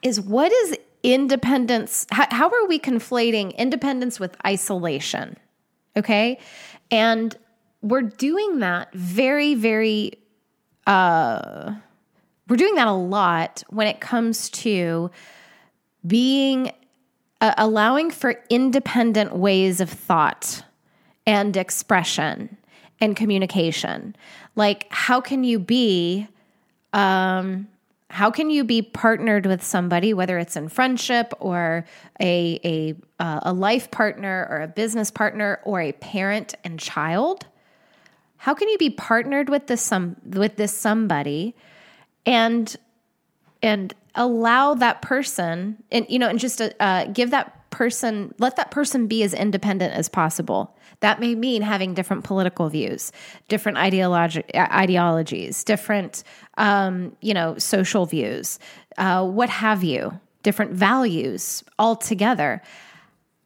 [0.00, 5.36] is what is independence how, how are we conflating independence with isolation
[5.96, 6.38] okay
[6.90, 7.36] and
[7.82, 10.12] we're doing that very very
[10.86, 11.74] uh
[12.48, 15.10] we're doing that a lot when it comes to
[16.06, 16.70] being
[17.42, 20.64] uh, allowing for independent ways of thought
[21.26, 22.56] and expression
[23.00, 24.14] and communication.
[24.54, 26.28] Like, how can you be,
[26.92, 27.66] um,
[28.10, 31.84] how can you be partnered with somebody, whether it's in friendship or
[32.20, 37.46] a a uh, a life partner or a business partner or a parent and child?
[38.36, 41.56] How can you be partnered with this some with this somebody,
[42.24, 42.76] and
[43.62, 48.70] and allow that person and you know and just uh, give that person let that
[48.70, 50.76] person be as independent as possible.
[51.00, 53.12] That may mean having different political views
[53.48, 56.22] different ideologi- ideologies different
[56.58, 58.58] um, you know social views
[58.98, 62.62] uh, what have you different values altogether.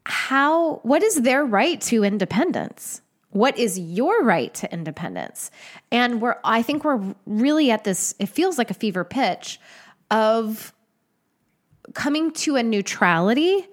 [0.05, 3.03] How what is their right to independence?
[3.31, 5.51] What is your right to independence?
[5.91, 9.61] And we're i think we're really at this it feels like a fever pitch
[10.11, 10.73] of
[11.95, 13.67] coming to a neutrality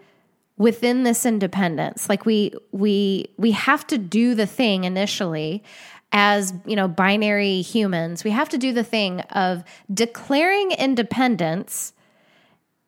[0.58, 2.10] within this independence.
[2.10, 5.64] Like we we we have to do the thing initially
[6.12, 8.24] as you know binary humans.
[8.24, 11.94] We have to do the thing of declaring independence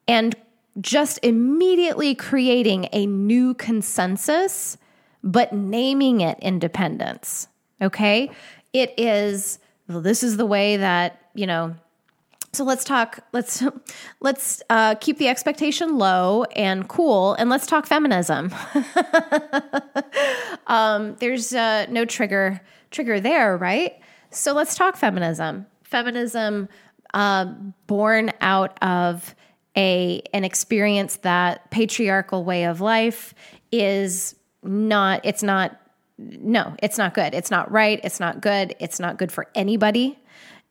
[0.08, 0.36] and
[0.82, 4.78] just immediately creating a new consensus
[5.24, 7.48] but naming it independence.
[7.82, 8.30] Okay?
[8.74, 11.76] It is well, this is the way that you know
[12.56, 13.20] so let's talk.
[13.34, 13.64] Let's
[14.22, 18.54] let's uh, keep the expectation low and cool, and let's talk feminism.
[20.68, 24.00] um, there's uh, no trigger trigger there, right?
[24.32, 25.66] So let's talk feminism.
[25.84, 26.70] Feminism
[27.14, 27.46] uh,
[27.88, 29.36] born out of
[29.78, 33.34] a an experience that patriarchal way of life
[33.72, 35.22] is not.
[35.24, 35.80] It's not.
[36.18, 37.34] No, it's not good.
[37.34, 38.00] It's not right.
[38.02, 38.74] It's not good.
[38.80, 40.18] It's not good for anybody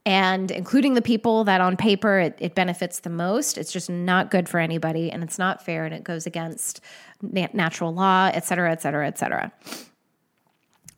[0.07, 3.57] and including the people that on paper it, it, benefits the most.
[3.57, 6.81] It's just not good for anybody and it's not fair and it goes against
[7.23, 9.53] natural law, et cetera, et cetera, et cetera.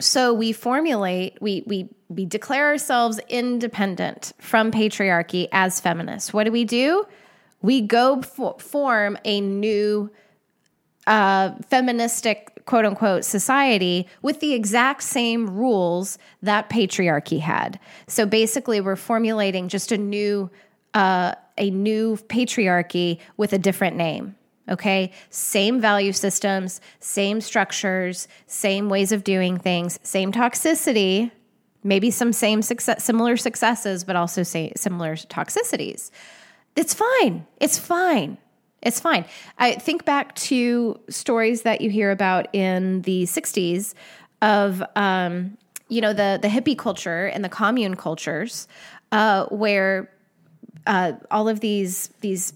[0.00, 6.32] So we formulate, we, we, we declare ourselves independent from patriarchy as feminists.
[6.32, 7.06] What do we do?
[7.62, 10.10] We go form a new
[11.06, 17.80] uh, feministic quote unquote society with the exact same rules that patriarchy had.
[18.06, 20.50] So basically, we're formulating just a new
[20.94, 24.34] uh, a new patriarchy with a different name.
[24.68, 31.30] Okay, same value systems, same structures, same ways of doing things, same toxicity,
[31.84, 36.10] maybe some same success, similar successes, but also similar toxicities.
[36.74, 37.46] It's fine.
[37.60, 38.38] It's fine.
[38.86, 39.24] It's fine.
[39.58, 43.94] I think back to stories that you hear about in the 60s
[44.42, 48.68] of, um, you know, the, the hippie culture and the commune cultures,
[49.12, 50.10] uh, where
[50.86, 52.54] uh, all of these, these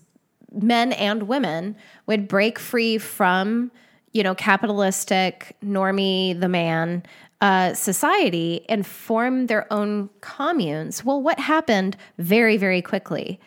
[0.53, 3.71] men and women would break free from
[4.13, 7.03] you know, capitalistic, normie, the man
[7.41, 11.05] uh, society and form their own communes.
[11.05, 13.41] Well, what happened very, very quickly?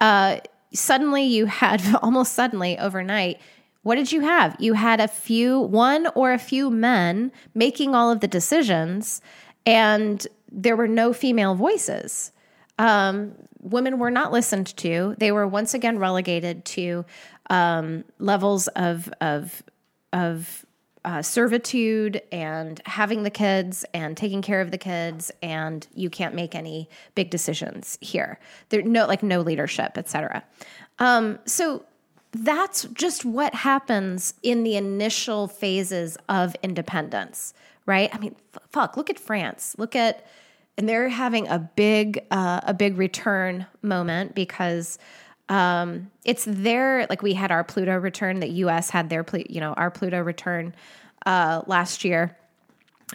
[0.00, 0.40] Uh,
[0.72, 3.40] suddenly, you had almost suddenly overnight.
[3.82, 4.56] What did you have?
[4.60, 9.20] You had a few, one or a few men making all of the decisions,
[9.66, 12.30] and there were no female voices.
[12.78, 15.16] Um, women were not listened to.
[15.18, 17.04] They were once again relegated to
[17.50, 19.62] um, levels of of
[20.12, 20.64] of
[21.04, 26.34] uh, servitude and having the kids and taking care of the kids and you can't
[26.34, 28.38] make any big decisions here.
[28.68, 30.44] There no like no leadership etc
[30.98, 31.84] um, so
[32.32, 37.52] that's just what happens in the initial phases of independence
[37.86, 38.14] right?
[38.14, 39.74] I mean f- fuck look at france.
[39.78, 40.24] Look at
[40.78, 44.98] and they're having a big uh, a big return moment because
[45.48, 48.40] um, it's their like we had our Pluto return.
[48.40, 48.90] The U.S.
[48.90, 50.74] had their you know our Pluto return
[51.26, 52.36] uh, last year.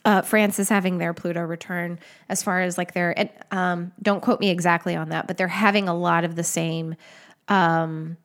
[0.05, 1.97] Uh, France is having their Pluto return
[2.29, 5.47] as far as like their it, um, don't quote me exactly on that, but they're
[5.47, 6.95] having a lot of the same,
[7.47, 8.15] um,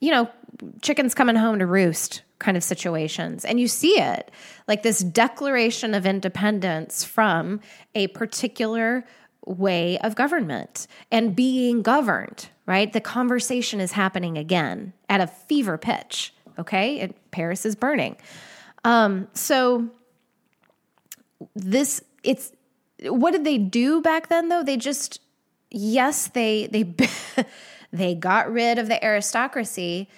[0.00, 0.28] you know,
[0.80, 3.44] chickens coming home to roost kind of situations.
[3.44, 4.30] And you see it
[4.66, 7.60] like this declaration of independence from
[7.94, 9.04] a particular
[9.46, 12.92] way of government and being governed, right?
[12.92, 17.00] The conversation is happening again at a fever pitch, okay?
[17.00, 18.16] And Paris is burning.
[18.84, 19.88] Um, so
[21.54, 22.52] this it's
[23.04, 24.62] what did they do back then though?
[24.62, 25.20] They just
[25.70, 26.94] yes, they they
[27.92, 30.08] they got rid of the aristocracy,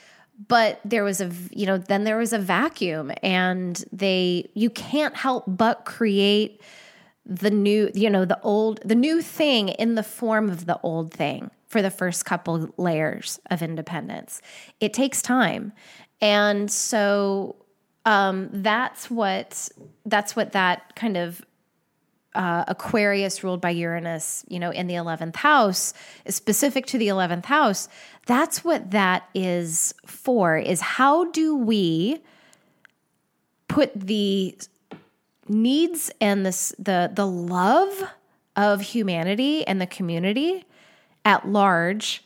[0.48, 5.16] but there was a you know, then there was a vacuum and they you can't
[5.16, 6.60] help but create
[7.26, 11.12] the new, you know, the old, the new thing in the form of the old
[11.12, 14.42] thing for the first couple layers of independence.
[14.80, 15.72] It takes time.
[16.20, 17.56] And so
[18.04, 19.68] um, that's what
[20.04, 21.44] that's what that kind of
[22.34, 25.94] uh, Aquarius ruled by Uranus, you know, in the 11th house,
[26.28, 27.88] specific to the 11th house.
[28.26, 32.18] That's what that is for is how do we
[33.68, 34.58] put the
[35.48, 38.04] needs and this the the love
[38.56, 40.64] of humanity and the community
[41.24, 42.24] at large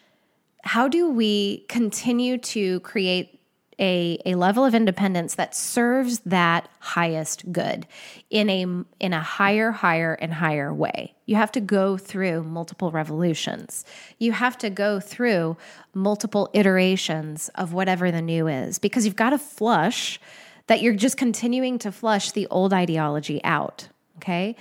[0.62, 3.40] how do we continue to create
[3.81, 7.87] a, a level of independence that serves that highest good
[8.28, 8.62] in a
[8.98, 11.14] in a higher higher and higher way?
[11.26, 13.85] You have to go through multiple revolutions.
[14.18, 15.57] You have to go through
[15.94, 20.20] multiple iterations of whatever the new is because you've got to flush
[20.68, 23.88] that you're just continuing to flush the old ideology out.
[24.16, 24.57] Okay.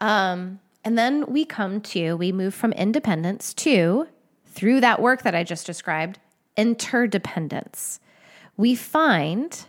[0.00, 4.08] Um, and then we come to, we move from independence to,
[4.46, 6.18] through that work that I just described,
[6.56, 8.00] interdependence.
[8.56, 9.66] We find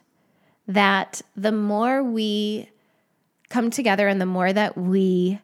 [0.68, 2.70] that the more we
[3.50, 5.40] come together and the more that we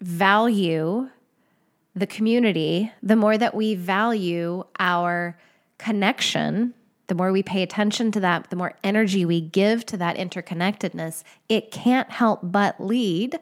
[0.00, 1.08] value
[1.96, 5.38] the community, the more that we value our
[5.78, 6.74] connection
[7.06, 11.22] the more we pay attention to that, the more energy we give to that interconnectedness,
[11.48, 13.38] it can't help but lead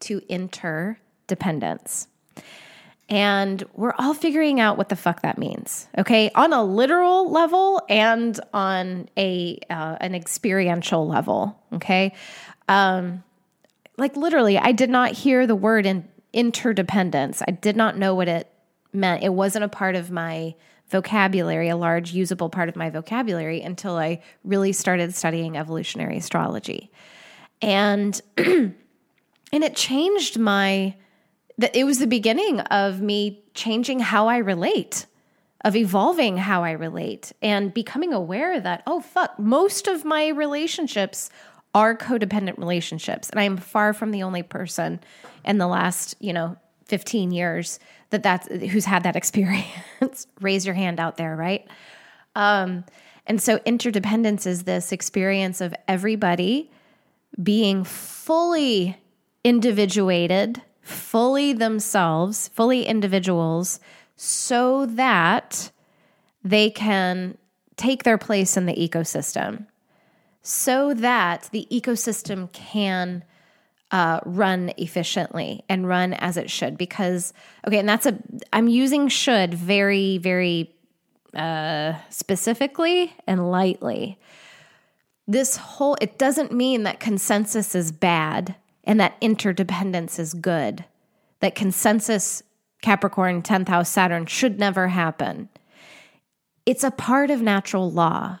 [0.00, 2.08] to interdependence.
[3.08, 6.30] And we're all figuring out what the fuck that means, okay?
[6.34, 12.14] On a literal level and on a uh, an experiential level, okay?
[12.68, 13.22] Um,
[13.98, 17.42] like literally, I did not hear the word in interdependence.
[17.46, 18.50] I did not know what it
[18.92, 19.22] meant.
[19.22, 20.54] It wasn't a part of my
[20.88, 26.90] vocabulary, a large usable part of my vocabulary until I really started studying evolutionary astrology.
[27.62, 28.74] And and
[29.52, 30.94] it changed my
[31.58, 35.06] that it was the beginning of me changing how I relate,
[35.64, 41.30] of evolving how I relate and becoming aware that oh fuck, most of my relationships
[41.74, 45.00] are codependent relationships and I am far from the only person
[45.44, 46.56] in the last, you know,
[46.86, 47.78] 15 years
[48.10, 50.26] that that's who's had that experience.
[50.40, 51.66] Raise your hand out there right?
[52.34, 52.84] Um,
[53.26, 56.70] and so interdependence is this experience of everybody
[57.42, 58.98] being fully
[59.42, 63.80] individuated fully themselves fully individuals
[64.16, 65.70] so that
[66.42, 67.36] they can
[67.76, 69.66] take their place in the ecosystem
[70.42, 73.24] so that the ecosystem can
[73.94, 77.32] uh, run efficiently and run as it should because
[77.66, 78.18] okay and that's a
[78.52, 80.74] i'm using should very very
[81.34, 84.18] uh, specifically and lightly.
[85.26, 90.84] This whole it doesn't mean that consensus is bad and that interdependence is good
[91.40, 92.42] that consensus
[92.82, 95.48] capricorn 10th house saturn should never happen.
[96.64, 98.38] It's a part of natural law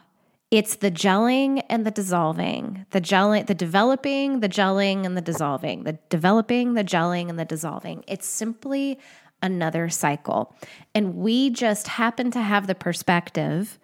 [0.54, 5.82] It's the gelling and the dissolving, the gelling, the developing, the gelling and the dissolving,
[5.82, 8.04] the developing, the gelling and the dissolving.
[8.06, 9.00] It's simply
[9.42, 10.54] another cycle.
[10.94, 13.80] And we just happen to have the perspective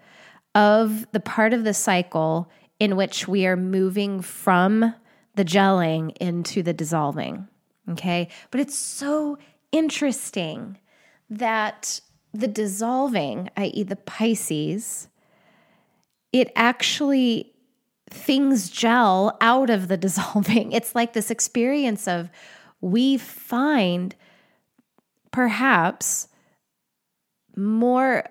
[0.54, 2.48] of the part of the cycle
[2.78, 4.94] in which we are moving from
[5.34, 7.48] the gelling into the dissolving.
[7.88, 8.28] Okay.
[8.52, 9.38] But it's so
[9.72, 10.78] interesting
[11.28, 12.00] that
[12.32, 15.08] the dissolving, i.e., the Pisces,
[16.32, 17.52] it actually
[18.10, 20.72] things gel out of the dissolving.
[20.72, 22.30] It's like this experience of
[22.80, 24.14] we find
[25.30, 26.28] perhaps
[27.56, 28.24] more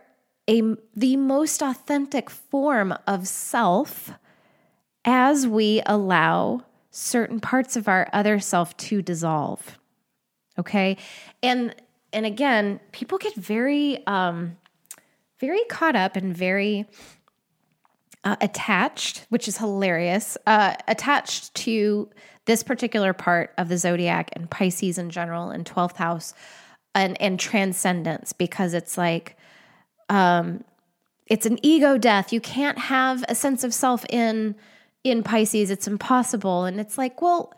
[0.49, 0.61] a
[0.95, 4.11] the most authentic form of self
[5.05, 9.77] as we allow certain parts of our other self to dissolve.
[10.57, 10.97] Okay?
[11.43, 11.75] And
[12.11, 14.57] and again, people get very um
[15.39, 16.85] very caught up and very
[18.23, 22.09] uh, attached, which is hilarious, uh, attached to
[22.45, 26.33] this particular part of the zodiac and Pisces in general and 12th house
[26.95, 29.37] and, and transcendence because it's like,
[30.09, 30.63] um,
[31.27, 32.33] it's an ego death.
[32.33, 34.55] You can't have a sense of self in
[35.03, 35.71] in Pisces.
[35.71, 36.65] It's impossible.
[36.65, 37.53] And it's like, well,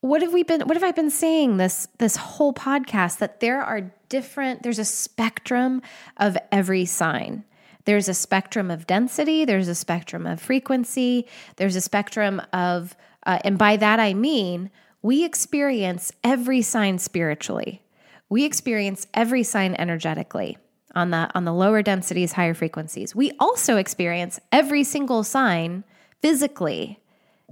[0.00, 3.62] what have we been what have I been saying this this whole podcast that there
[3.62, 5.82] are different there's a spectrum
[6.16, 7.44] of every sign.
[7.88, 11.26] There's a spectrum of density, there's a spectrum of frequency,
[11.56, 14.70] there's a spectrum of, uh, and by that I mean,
[15.00, 17.80] we experience every sign spiritually.
[18.28, 20.58] We experience every sign energetically
[20.94, 23.16] on the on the lower densities, higher frequencies.
[23.16, 25.82] We also experience every single sign
[26.20, 27.00] physically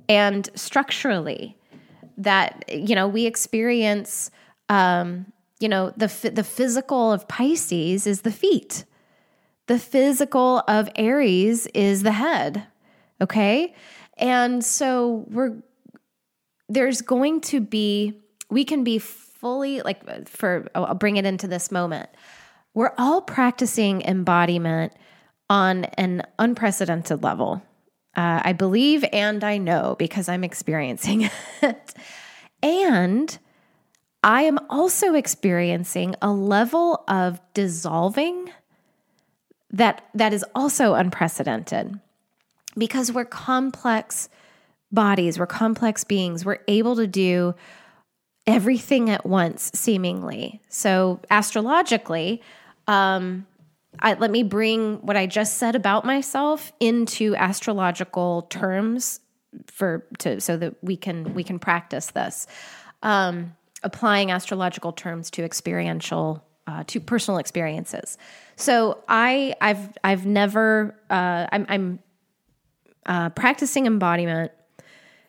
[0.07, 1.57] and structurally.
[2.19, 4.31] That you know we experience.
[4.69, 8.85] Um, you know the the physical of Pisces is the feet.
[9.67, 12.67] The physical of Aries is the head.
[13.21, 13.75] Okay.
[14.17, 15.57] And so we're,
[16.69, 21.71] there's going to be, we can be fully, like, for, I'll bring it into this
[21.71, 22.09] moment.
[22.75, 24.93] We're all practicing embodiment
[25.49, 27.63] on an unprecedented level.
[28.17, 31.29] Uh, I believe and I know because I'm experiencing
[31.63, 31.95] it.
[32.63, 33.39] And
[34.23, 38.51] I am also experiencing a level of dissolving
[39.71, 41.99] that that is also unprecedented
[42.77, 44.29] because we're complex
[44.93, 46.45] bodies, we're complex beings.
[46.45, 47.55] We're able to do
[48.47, 50.61] everything at once seemingly.
[50.69, 52.43] So astrologically,
[52.87, 53.47] um
[53.99, 59.21] I, let me bring what I just said about myself into astrological terms
[59.67, 62.47] for to so that we can we can practice this
[63.03, 68.19] um, applying astrological terms to experiential uh, to personal experiences.
[68.57, 71.99] So I I've I've never uh, I'm, I'm
[73.07, 74.53] uh, practicing embodiment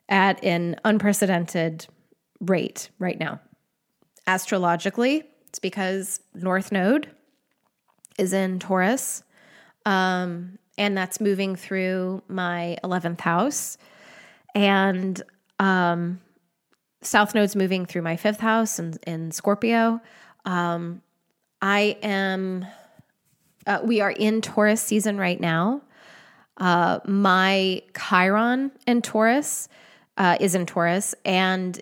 [0.09, 1.87] at an unprecedented
[2.39, 3.39] rate right now.
[4.25, 7.09] Astrologically, it's because North Node
[8.17, 9.23] is in Taurus,
[9.85, 13.77] um, and that's moving through my eleventh house,
[14.55, 15.21] and
[15.59, 16.19] um,
[17.01, 20.01] South Node's moving through my fifth house in, in Scorpio.
[20.45, 21.01] Um,
[21.61, 22.65] I am,
[23.65, 25.81] uh, we are in Taurus season right now.
[26.57, 29.69] Uh, my Chiron in Taurus
[30.17, 31.79] uh, is in Taurus, and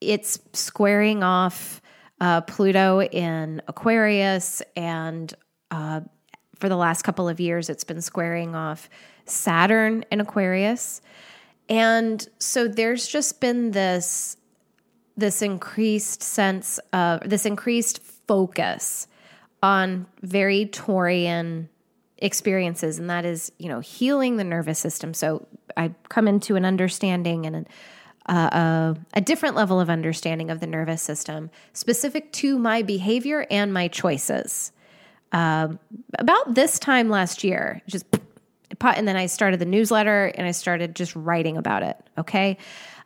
[0.00, 1.80] it's squaring off
[2.20, 4.62] uh, Pluto in Aquarius.
[4.76, 5.32] And
[5.70, 6.02] uh,
[6.56, 8.88] for the last couple of years, it's been squaring off
[9.24, 11.00] Saturn in Aquarius.
[11.68, 14.36] And so there's just been this
[15.14, 19.06] this increased sense of this increased focus
[19.62, 21.68] on very Taurian
[22.18, 25.14] experiences, and that is, you know, healing the nervous system.
[25.14, 25.46] So
[25.76, 27.68] I come into an understanding and
[28.26, 33.46] a, a, a different level of understanding of the nervous system specific to my behavior
[33.50, 34.72] and my choices.
[35.32, 35.68] Uh,
[36.18, 38.04] about this time last year, just
[38.80, 41.96] and then I started the newsletter and I started just writing about it.
[42.18, 42.58] Okay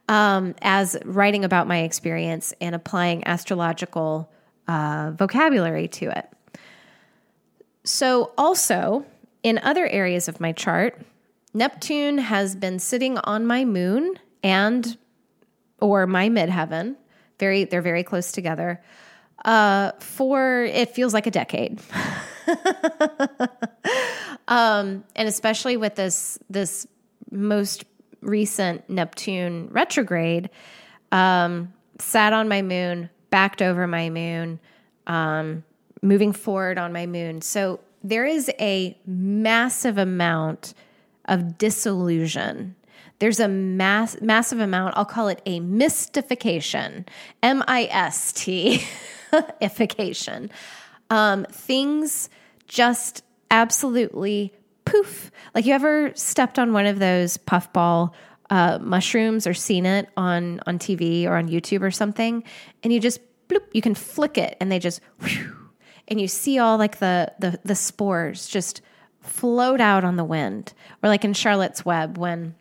[0.08, 4.30] um, as writing about my experience and applying astrological
[4.68, 6.28] uh, vocabulary to it.
[7.84, 9.06] So, also
[9.42, 11.00] in other areas of my chart,
[11.54, 14.96] Neptune has been sitting on my moon and
[15.80, 16.96] or my midheaven.
[17.38, 18.82] Very, they're very close together.
[19.44, 21.80] Uh, for it feels like a decade.
[24.48, 26.86] um, and especially with this this
[27.30, 27.84] most
[28.20, 30.50] recent Neptune retrograde,
[31.12, 34.60] um, sat on my moon, backed over my moon,
[35.06, 35.64] um,
[36.02, 37.42] moving forward on my moon.
[37.42, 40.74] So there is a massive amount
[41.24, 42.76] of disillusion.
[43.18, 47.06] There's a mass, massive amount, I'll call it a mystification,
[47.42, 48.84] M I S T,
[49.60, 50.50] ification.
[51.10, 52.28] Um, things
[52.68, 54.52] just absolutely
[54.84, 55.30] poof.
[55.54, 58.12] Like you ever stepped on one of those puffball
[58.50, 62.44] uh, mushrooms or seen it on on TV or on YouTube or something,
[62.82, 65.56] and you just bloop, you can flick it, and they just whew,
[66.08, 68.82] and you see all like the the the spores just
[69.20, 70.72] float out on the wind,
[71.02, 72.54] or like in Charlotte's Web when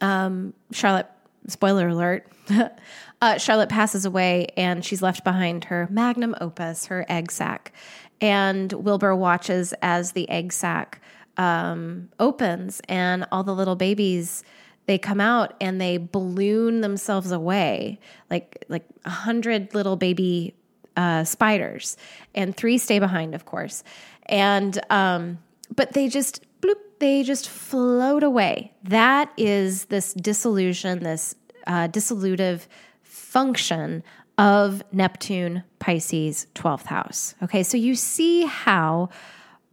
[0.00, 1.08] um, Charlotte,
[1.46, 2.26] spoiler alert.
[3.22, 7.72] uh, Charlotte passes away and she's left behind her magnum opus, her egg sac.
[8.20, 11.00] And Wilbur watches as the egg sac
[11.36, 14.42] um, opens and all the little babies
[14.88, 20.54] they come out and they balloon themselves away like like a hundred little baby
[20.96, 21.96] uh, spiders
[22.34, 23.84] and three stay behind of course
[24.26, 25.38] and um,
[25.76, 31.36] but they just bloop they just float away that is this dissolution this
[31.66, 32.66] uh, dissolutive
[33.02, 34.02] function
[34.38, 39.08] of neptune pisces 12th house okay so you see how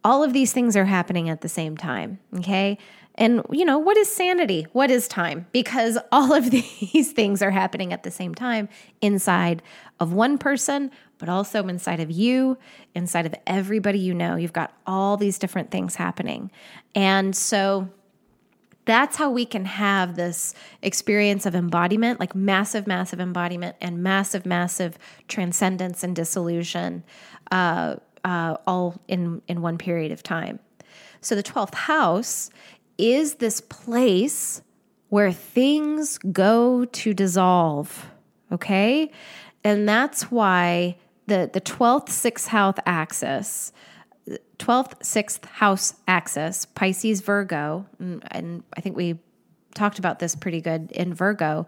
[0.06, 2.20] all of these things are happening at the same time.
[2.38, 2.78] Okay.
[3.16, 4.68] And, you know, what is sanity?
[4.74, 5.48] What is time?
[5.52, 8.70] Because all of these things are happening at the same time
[9.02, 9.64] inside
[10.00, 12.58] of one person, but also inside of you,
[12.94, 14.36] inside of everybody you know.
[14.36, 16.52] You've got all these different things happening.
[16.94, 17.90] And so,
[18.84, 20.54] that's how we can have this
[20.84, 27.04] experience of embodiment, like massive, massive embodiment and massive, massive transcendence and dissolution.
[27.50, 27.96] Uh,
[28.26, 30.60] uh, all in, in one period of time.
[31.22, 32.50] So the 12th house
[32.98, 34.62] is this place
[35.10, 38.08] where things go to dissolve.
[38.52, 39.12] Okay.
[39.64, 43.72] And that's why the, the 12th, 6th house axis,
[44.60, 49.20] 12th, 6th house axis, Pisces, Virgo, and I think we
[49.74, 51.68] talked about this pretty good in Virgo.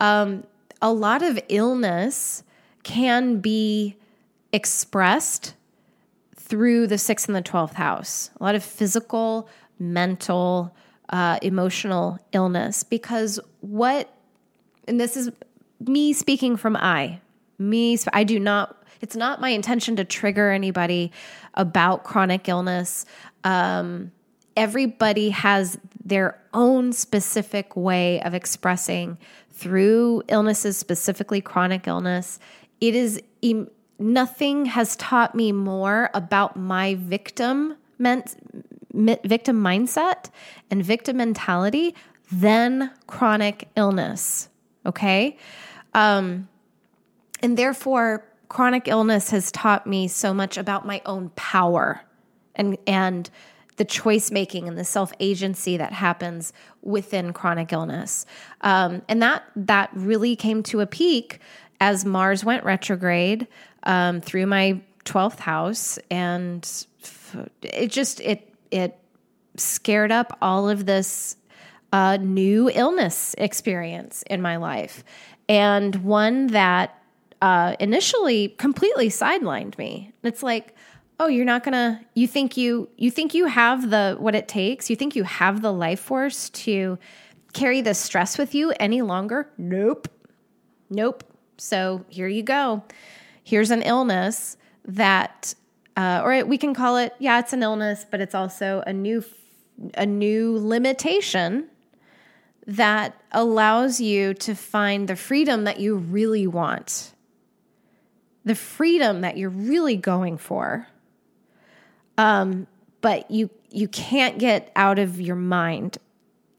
[0.00, 0.44] Um,
[0.80, 2.42] a lot of illness
[2.82, 3.96] can be
[4.52, 5.54] expressed
[6.36, 9.48] through the sixth and the 12th house, a lot of physical,
[9.82, 10.74] mental,
[11.08, 12.82] uh, emotional illness.
[12.82, 14.08] Because what,
[14.86, 15.30] and this is
[15.80, 17.20] me speaking from I,
[17.58, 21.12] me, I do not, it's not my intention to trigger anybody
[21.54, 23.04] about chronic illness.
[23.44, 24.12] Um,
[24.56, 29.18] everybody has their own specific way of expressing
[29.50, 32.38] through illnesses, specifically chronic illness.
[32.80, 33.20] It is
[33.98, 38.34] nothing has taught me more about my victim meant
[38.92, 40.30] victim mindset
[40.70, 41.94] and victim mentality
[42.30, 44.48] than chronic illness.
[44.86, 45.36] Okay.
[45.94, 46.48] Um,
[47.42, 52.02] and therefore, chronic illness has taught me so much about my own power
[52.54, 53.30] and, and
[53.76, 58.26] the choice making and the self agency that happens within chronic illness.
[58.60, 61.40] Um, and that, that really came to a peak
[61.80, 63.48] as Mars went retrograde
[63.84, 66.86] um, through my 12th house and
[67.62, 68.98] it just it it
[69.56, 71.36] scared up all of this
[71.92, 75.04] uh, new illness experience in my life
[75.48, 76.98] and one that
[77.42, 80.12] uh, initially completely sidelined me.
[80.22, 80.74] It's like
[81.20, 84.88] oh you're not gonna you think you you think you have the what it takes.
[84.88, 86.98] You think you have the life force to
[87.52, 89.50] carry the stress with you any longer?
[89.58, 90.08] Nope.
[90.90, 91.24] Nope.
[91.58, 92.82] So here you go.
[93.44, 95.54] Here's an illness that,
[95.96, 99.24] uh, or we can call it, yeah, it's an illness, but it's also a new,
[99.94, 101.68] a new limitation
[102.66, 107.12] that allows you to find the freedom that you really want,
[108.44, 110.86] the freedom that you're really going for.
[112.18, 112.66] Um,
[113.00, 115.98] but you you can't get out of your mind.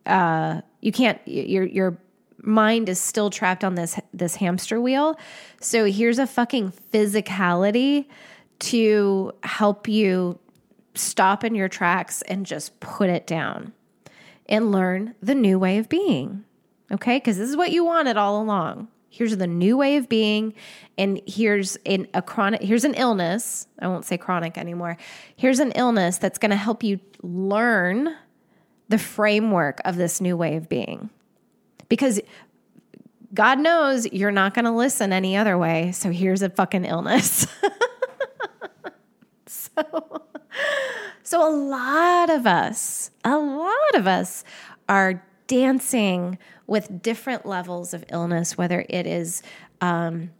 [0.05, 1.19] Uh, you can't.
[1.25, 1.97] You're you're
[2.43, 5.17] mind is still trapped on this this hamster wheel.
[5.61, 8.05] So here's a fucking physicality
[8.63, 10.39] to help you
[10.95, 13.73] stop in your tracks and just put it down
[14.47, 16.43] and learn the new way of being.
[16.91, 17.17] Okay?
[17.17, 18.87] Because this is what you wanted all along.
[19.09, 20.55] Here's the new way of being,
[20.97, 22.63] and here's in a chronic.
[22.63, 23.67] Here's an illness.
[23.77, 24.97] I won't say chronic anymore.
[25.35, 28.15] Here's an illness that's going to help you learn
[28.89, 31.11] the framework of this new way of being
[31.89, 32.21] because
[33.33, 35.91] God knows you're not going to listen any other way.
[35.91, 37.45] So here's a fucking illness.
[39.75, 40.21] so,
[41.23, 44.43] so a lot of us, a lot of us
[44.89, 49.43] are dancing with different levels of illness, whether it is
[49.81, 50.31] um,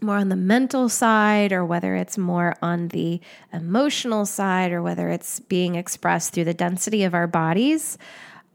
[0.00, 3.20] more on the mental side or whether it's more on the
[3.52, 7.98] emotional side or whether it's being expressed through the density of our bodies.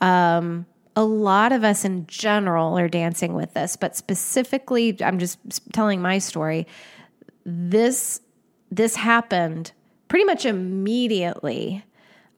[0.01, 0.65] Um,
[0.95, 5.39] a lot of us in general are dancing with this, but specifically, I'm just
[5.71, 6.67] telling my story.
[7.45, 8.19] This
[8.69, 9.71] this happened
[10.07, 11.83] pretty much immediately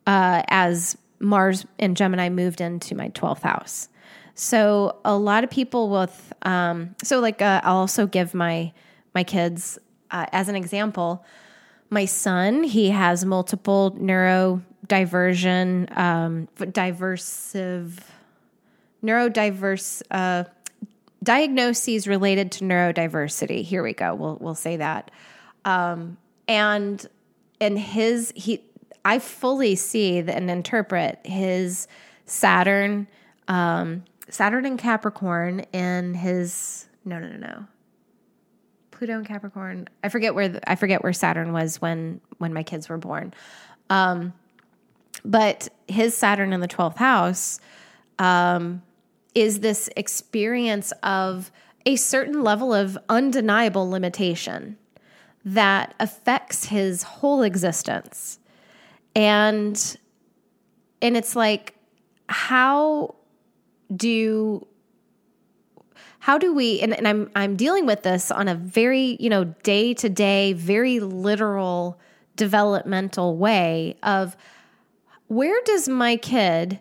[0.08, 3.90] uh, as Mars and Gemini moved into my 12th house.
[4.40, 8.72] So a lot of people with um, so like uh, I'll also give my
[9.14, 9.78] my kids
[10.12, 11.26] uh, as an example.
[11.90, 18.00] My son he has multiple neurodiversion, um, diversive,
[19.04, 20.46] neurodiverse uh,
[21.22, 23.62] diagnoses related to neurodiversity.
[23.64, 24.16] Here we go.
[24.16, 25.12] We'll we'll say that.
[25.66, 26.18] Um,
[26.48, 27.06] and
[27.62, 28.64] and his he
[29.06, 31.88] I fully see and interpret his
[32.26, 33.08] Saturn,
[33.48, 37.66] um, Saturn and Capricorn and his no no no no
[38.92, 39.88] Pluto and Capricorn.
[40.04, 43.34] I forget where the, I forget where Saturn was when when my kids were born.
[43.90, 44.34] Um,
[45.26, 47.60] but his Saturn in the twelfth house
[48.20, 48.82] um,
[49.34, 51.52] is this experience of
[51.86, 54.78] a certain level of undeniable limitation
[55.46, 58.40] that affects his whole existence.
[59.16, 59.98] And
[61.02, 61.76] and it's like
[62.28, 63.16] how
[63.96, 64.66] do
[66.20, 69.46] how do we and, and I'm I'm dealing with this on a very, you know,
[69.64, 72.00] day to day, very literal
[72.36, 74.38] developmental way of
[75.28, 76.80] where does my kid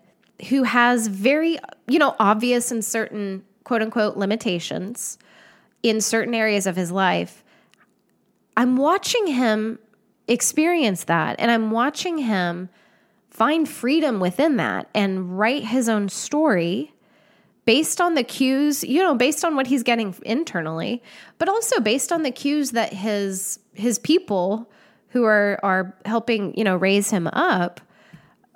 [0.49, 5.19] who has very, you know, obvious and certain quote unquote limitations
[5.83, 7.45] in certain areas of his life,
[8.59, 9.79] I'm watching him
[10.27, 12.69] experience that and I'm watching him
[13.31, 16.93] find freedom within that and write his own story
[17.67, 21.01] based on the cues, you know, based on what he's getting internally,
[21.39, 24.69] but also based on the cues that his his people
[25.11, 27.81] who are are helping, you know, raise him up,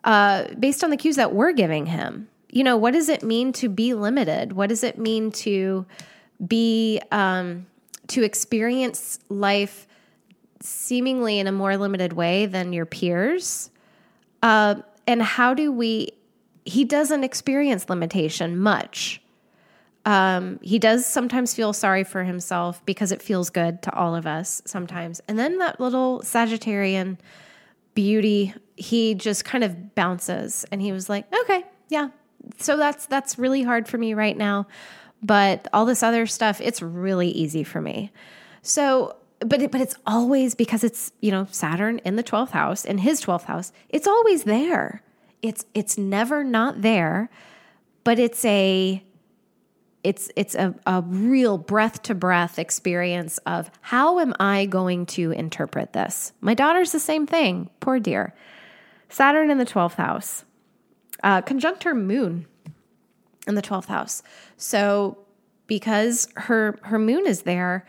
[0.03, 2.27] uh, based on the cues that we're giving him.
[2.51, 4.55] You know, what does it mean to be limited?
[4.55, 5.87] What does it mean to
[6.45, 7.67] be um,
[8.09, 9.87] to experience life
[10.63, 13.71] seemingly in a more limited way than your peers?
[14.43, 16.13] Uh, and how do we?
[16.65, 19.21] He doesn't experience limitation much.
[20.05, 24.27] Um, he does sometimes feel sorry for himself because it feels good to all of
[24.27, 25.21] us sometimes.
[25.29, 27.19] And then that little Sagittarian
[27.95, 32.09] beauty, he just kind of bounces and he was like, okay, yeah.
[32.59, 34.67] So that's that's really hard for me right now.
[35.23, 38.11] But all this other stuff, it's really easy for me.
[38.63, 39.17] So
[39.47, 42.99] but it, but it's always because it's you know Saturn in the 12th house in
[42.99, 45.03] his 12th house it's always there
[45.41, 47.31] it's it's never not there
[48.05, 49.03] but it's a
[50.05, 55.31] it's it's a, a real breath to breath experience of how am I going to
[55.31, 56.33] interpret this?
[56.41, 57.71] My daughter's the same thing.
[57.81, 58.35] Poor dear.
[59.09, 60.45] Saturn in the 12th house,
[61.23, 62.47] uh, conjunct her moon
[63.47, 64.23] in the 12th house.
[64.57, 65.19] So
[65.67, 67.87] because her her moon is there,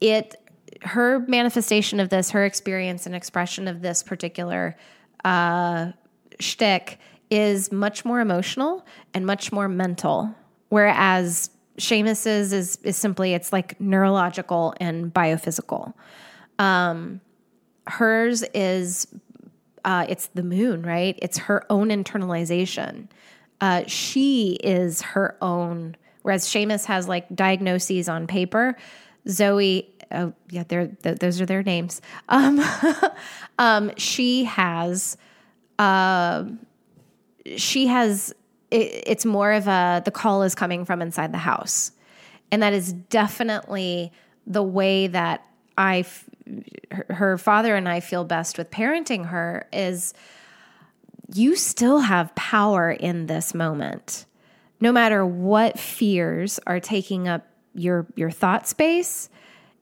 [0.00, 0.39] it
[0.82, 4.76] her manifestation of this, her experience and expression of this particular
[5.24, 5.92] uh,
[6.38, 6.98] shtick
[7.30, 10.34] is much more emotional and much more mental,
[10.68, 15.94] whereas Seamus's is is simply it's like neurological and biophysical.
[16.58, 17.20] Um,
[17.86, 19.06] hers is
[19.84, 21.18] uh, it's the moon, right?
[21.22, 23.08] It's her own internalization.
[23.60, 25.96] Uh, she is her own.
[26.22, 28.76] Whereas Seamus has like diagnoses on paper,
[29.28, 32.00] Zoe oh yeah, they're, th- those are their names.
[32.28, 32.60] Um,
[33.58, 35.16] um, she has,
[35.78, 36.44] uh,
[37.56, 38.34] she has.
[38.70, 41.92] It, it's more of a the call is coming from inside the house,
[42.50, 44.12] and that is definitely
[44.46, 45.44] the way that
[45.76, 46.04] I,
[46.90, 50.14] her, her father and I feel best with parenting her is.
[51.32, 54.26] You still have power in this moment
[54.80, 59.28] no matter what fears are taking up your your thought space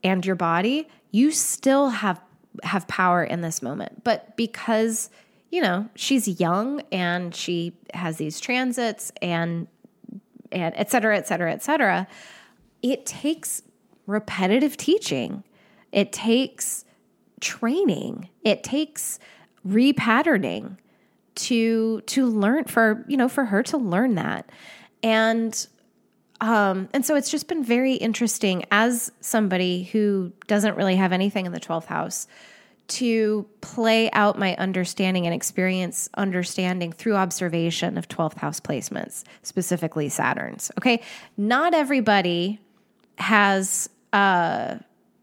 [0.03, 2.21] and your body, you still have
[2.63, 4.03] have power in this moment.
[4.05, 5.11] But because,
[5.51, 9.69] you know, she's young and she has these transits and
[10.51, 12.09] and et cetera, et cetera, et cetera,
[12.83, 13.63] it takes
[14.07, 15.45] repetitive teaching.
[15.93, 16.85] It takes
[17.41, 18.29] training.
[18.43, 19.19] It takes
[19.67, 20.79] repatterning
[21.35, 24.51] to to learn for, you know, for her to learn that.
[25.03, 25.67] And
[26.41, 31.47] um, and so it's just been very interesting as somebody who doesn't really have anything
[31.47, 32.29] in the 12th house
[32.89, 40.09] to play out my understanding and experience understanding through observation of 12th house placements, specifically
[40.09, 40.71] Saturn's.
[40.79, 41.03] Okay.
[41.37, 42.61] Not everybody
[43.19, 44.77] has, uh,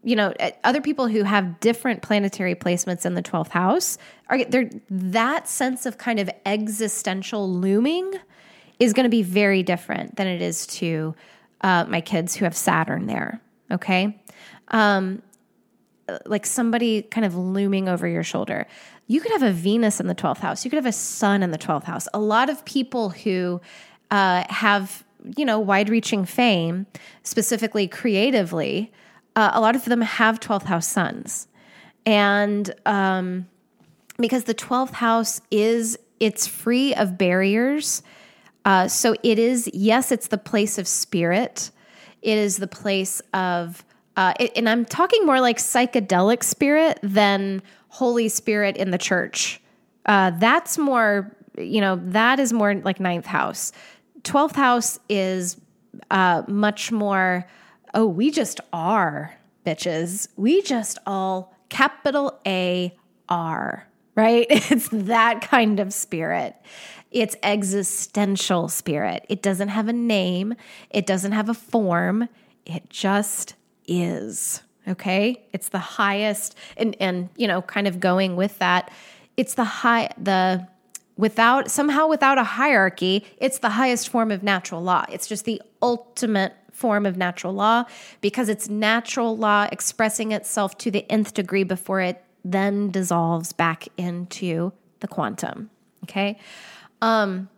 [0.04, 3.98] you know, uh, other people who have different planetary placements in the 12th house
[4.28, 4.38] are
[4.88, 8.12] that sense of kind of existential looming
[8.78, 11.14] is going to be very different than it is to
[11.62, 13.40] uh, my kids who have Saturn there.
[13.70, 14.20] Okay.
[14.68, 15.22] Um,
[16.24, 18.66] like somebody kind of looming over your shoulder.
[19.06, 20.64] You could have a Venus in the 12th house.
[20.64, 22.08] You could have a sun in the 12th house.
[22.14, 23.60] A lot of people who
[24.10, 25.04] uh, have,
[25.36, 26.86] you know, wide reaching fame,
[27.22, 28.92] specifically creatively,
[29.34, 31.48] uh, a lot of them have 12th house suns.
[32.04, 33.46] And um,
[34.18, 38.02] because the 12th house is, it's free of barriers.
[38.66, 41.70] Uh, so it is, yes, it's the place of spirit.
[42.20, 43.84] It is the place of,
[44.16, 49.62] uh, it, and I'm talking more like psychedelic spirit than Holy Spirit in the church.
[50.04, 53.72] Uh, that's more, you know, that is more like ninth house.
[54.22, 55.58] 12th house is
[56.10, 57.46] uh, much more
[57.94, 60.28] oh, we just are, bitches.
[60.36, 62.94] We just all capital A
[63.28, 64.46] R, right?
[64.50, 66.54] It's that kind of spirit.
[67.16, 69.24] It's existential spirit.
[69.30, 70.54] It doesn't have a name,
[70.90, 72.28] it doesn't have a form,
[72.66, 73.54] it just
[73.88, 74.60] is.
[74.86, 75.42] Okay?
[75.54, 78.90] It's the highest and and you know, kind of going with that,
[79.38, 80.68] it's the high the
[81.16, 85.06] without somehow without a hierarchy, it's the highest form of natural law.
[85.10, 87.84] It's just the ultimate form of natural law
[88.20, 93.88] because it's natural law expressing itself to the nth degree before it then dissolves back
[93.96, 95.70] into the quantum.
[96.04, 96.38] Okay.
[97.02, 97.48] Um,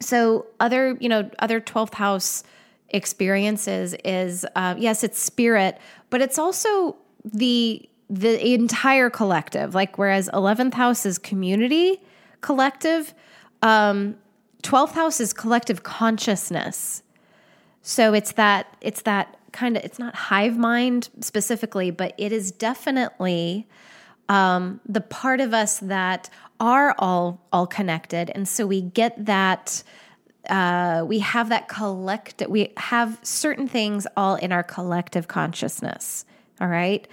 [0.00, 2.44] so other, you know, other 12th house
[2.90, 5.78] experiences is, uh, yes, it's spirit,
[6.10, 9.74] but it's also the, the entire collective.
[9.74, 12.00] Like, whereas 11th house is community
[12.40, 13.14] collective,
[13.62, 14.16] um,
[14.62, 17.02] 12th house is collective consciousness.
[17.82, 22.50] So it's that it's that kind of it's not hive mind specifically, but it is
[22.50, 23.68] definitely
[24.28, 26.28] um, the part of us that
[26.60, 29.82] are all all connected, and so we get that.
[30.48, 32.48] Uh, we have that collective.
[32.48, 36.24] We have certain things all in our collective consciousness.
[36.60, 37.06] All right,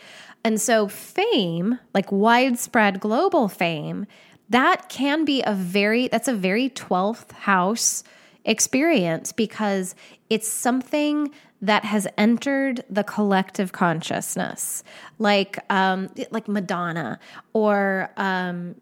[0.44, 4.06] and so fame, like widespread global fame,
[4.50, 8.04] that can be a very that's a very twelfth house
[8.46, 9.96] experience because
[10.30, 11.32] it's something
[11.62, 14.84] that has entered the collective consciousness,
[15.18, 17.20] like um, like Madonna
[17.54, 18.76] or um,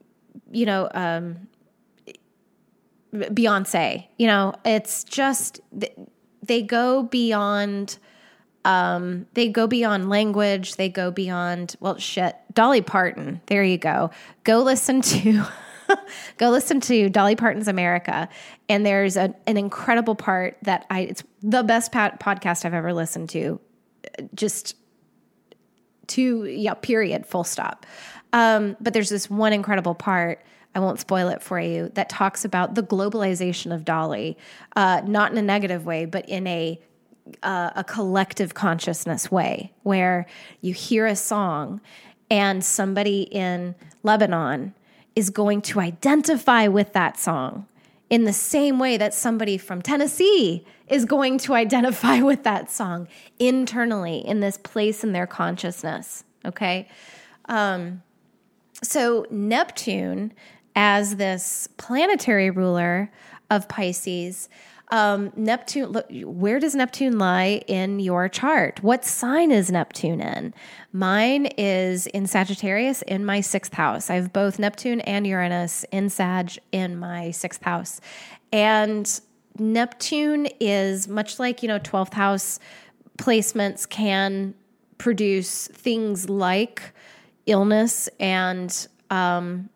[0.52, 1.48] you know um,
[3.14, 4.08] Beyonce.
[4.18, 5.62] You know, it's just
[6.44, 7.98] they go beyond.
[8.64, 10.76] Um, they go beyond language.
[10.76, 12.36] They go beyond well, shit.
[12.54, 13.42] Dolly Parton.
[13.48, 14.12] There you go.
[14.44, 15.44] Go listen to.
[16.38, 18.30] go listen to Dolly Parton's America.
[18.70, 23.30] And there's a, an incredible part that I, it's the best podcast I've ever listened
[23.32, 23.60] to.
[24.34, 24.76] Just
[26.08, 27.86] to, yeah, period, full stop.
[28.34, 30.44] Um, but there's this one incredible part.
[30.74, 31.90] I won't spoil it for you.
[31.96, 34.38] That talks about the globalization of Dolly,
[34.76, 36.80] uh, not in a negative way, but in a
[37.44, 40.26] uh, a collective consciousness way, where
[40.60, 41.80] you hear a song
[42.32, 44.74] and somebody in Lebanon
[45.16, 47.68] is going to identify with that song
[48.10, 53.08] in the same way that somebody from Tennessee is going to identify with that song
[53.40, 56.24] internally in this place in their consciousness.
[56.46, 56.88] Okay.
[57.46, 58.02] Um,
[58.84, 60.34] so, Neptune,
[60.76, 63.12] as this planetary ruler
[63.50, 64.50] of Pisces,
[64.92, 68.84] um, Neptune, look, where does Neptune lie in your chart?
[68.84, 70.54] What sign is Neptune in?
[70.92, 74.10] Mine is in Sagittarius in my sixth house.
[74.10, 78.02] I have both Neptune and Uranus in Sag in my sixth house.
[78.52, 79.22] And
[79.58, 82.60] Neptune is much like, you know, 12th house
[83.18, 84.54] placements can
[84.98, 86.94] produce things like
[87.52, 89.70] illness and um,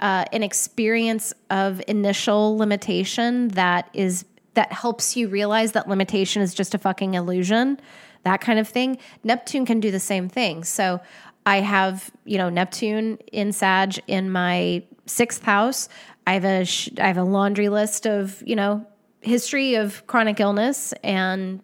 [0.00, 6.54] uh, an experience of initial limitation that is that helps you realize that limitation is
[6.54, 7.78] just a fucking illusion,
[8.24, 8.98] that kind of thing.
[9.22, 10.64] Neptune can do the same thing.
[10.64, 11.00] So
[11.44, 15.88] I have, you know, Neptune in Sag in my sixth house.
[16.26, 16.66] I have a
[17.00, 18.84] I have a laundry list of, you know,
[19.20, 21.60] history of chronic illness and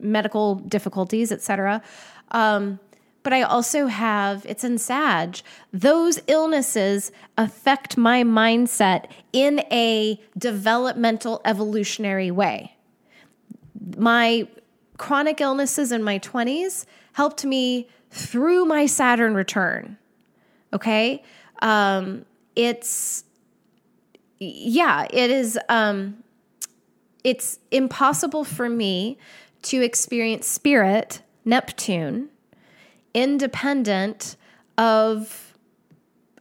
[0.00, 1.82] medical difficulties, etc.
[2.30, 2.80] Um,
[3.28, 11.42] but I also have, it's in Sag, those illnesses affect my mindset in a developmental,
[11.44, 12.74] evolutionary way.
[13.98, 14.48] My
[14.96, 19.98] chronic illnesses in my 20s helped me through my Saturn return.
[20.72, 21.22] Okay.
[21.60, 22.24] Um,
[22.56, 23.24] it's,
[24.38, 26.24] yeah, it is, um,
[27.24, 29.18] it's impossible for me
[29.64, 32.30] to experience spirit, Neptune,
[33.14, 34.36] independent
[34.76, 35.54] of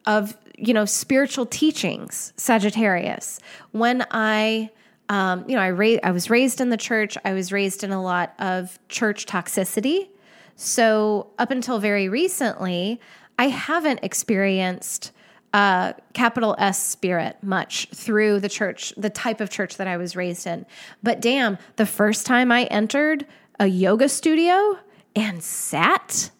[0.05, 3.39] of you know spiritual teachings sagittarius
[3.71, 4.69] when i
[5.09, 7.91] um, you know i ra- i was raised in the church i was raised in
[7.91, 10.09] a lot of church toxicity
[10.55, 12.99] so up until very recently
[13.39, 15.11] i haven't experienced
[15.53, 20.15] uh, capital S spirit much through the church, the type of church that I was
[20.15, 20.65] raised in.
[21.01, 23.25] But damn, the first time I entered
[23.59, 24.77] a yoga studio
[25.15, 26.31] and sat,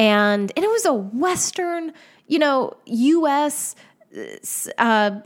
[0.00, 1.92] and and it was a Western,
[2.26, 3.76] you know, U.S.
[4.78, 5.20] Uh,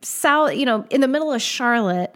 [0.00, 2.14] South, you know, in the middle of Charlotte,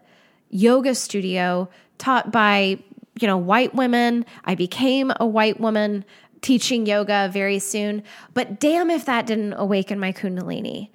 [0.48, 2.78] yoga studio taught by
[3.20, 4.24] you know white women.
[4.44, 6.04] I became a white woman
[6.42, 8.04] teaching yoga very soon.
[8.34, 10.90] But damn if that didn't awaken my Kundalini.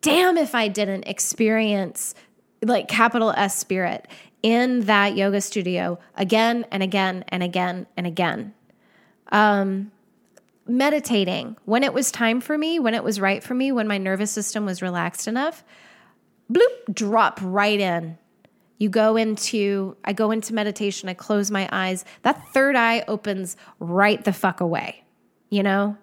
[0.00, 2.14] Damn if I didn't experience
[2.62, 4.06] like capital S spirit
[4.42, 8.54] in that yoga studio again and again and again and again.
[9.32, 9.91] Um,
[10.72, 13.98] meditating when it was time for me, when it was right for me, when my
[13.98, 15.62] nervous system was relaxed enough,
[16.50, 18.18] bloop, drop right in.
[18.78, 22.04] You go into, I go into meditation, I close my eyes.
[22.22, 25.04] That third eye opens right the fuck away,
[25.50, 25.96] you know?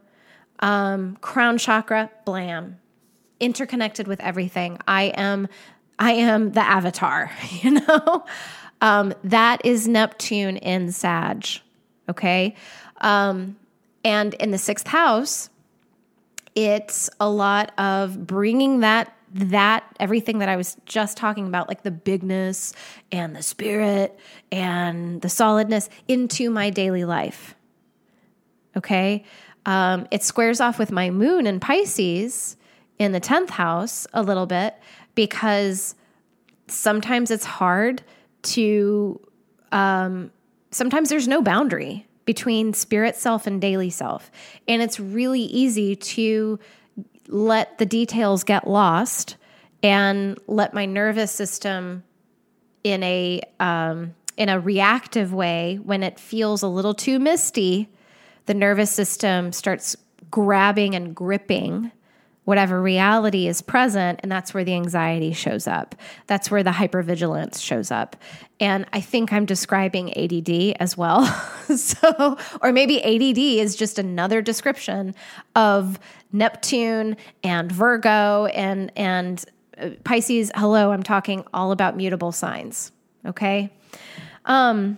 [0.59, 2.77] Um, crown chakra, blam,
[3.39, 4.77] interconnected with everything.
[4.87, 5.47] I am,
[5.97, 8.25] I am the avatar, you know?
[8.81, 11.47] Um, that is Neptune in Sag,
[12.07, 12.55] okay?
[13.01, 13.57] Um,
[14.03, 15.49] and in the sixth house,
[16.55, 21.83] it's a lot of bringing that that everything that I was just talking about, like
[21.83, 22.73] the bigness
[23.11, 24.17] and the spirit
[24.51, 27.55] and the solidness, into my daily life.
[28.75, 29.23] Okay.
[29.67, 32.57] Um, it squares off with my moon in Pisces
[32.97, 34.75] in the 10th house a little bit
[35.13, 35.93] because
[36.67, 38.01] sometimes it's hard
[38.41, 39.19] to,
[39.71, 40.31] um,
[40.71, 44.29] sometimes there's no boundary between spirit self and daily self.
[44.67, 46.59] And it's really easy to
[47.27, 49.35] let the details get lost
[49.81, 52.03] and let my nervous system
[52.83, 57.89] in a um, in a reactive way when it feels a little too misty
[58.45, 59.95] the nervous system starts
[60.29, 61.91] grabbing and gripping
[62.45, 65.95] whatever reality is present and that's where the anxiety shows up.
[66.27, 68.15] That's where the hypervigilance shows up.
[68.59, 71.21] And i think i'm describing add as well.
[71.69, 75.13] So or maybe add is just another description
[75.55, 75.99] of
[76.31, 79.45] neptune and virgo and and
[79.77, 80.51] uh, pisces.
[80.55, 82.91] Hello i'm talking all about mutable signs
[83.25, 83.71] okay?
[84.45, 84.97] Um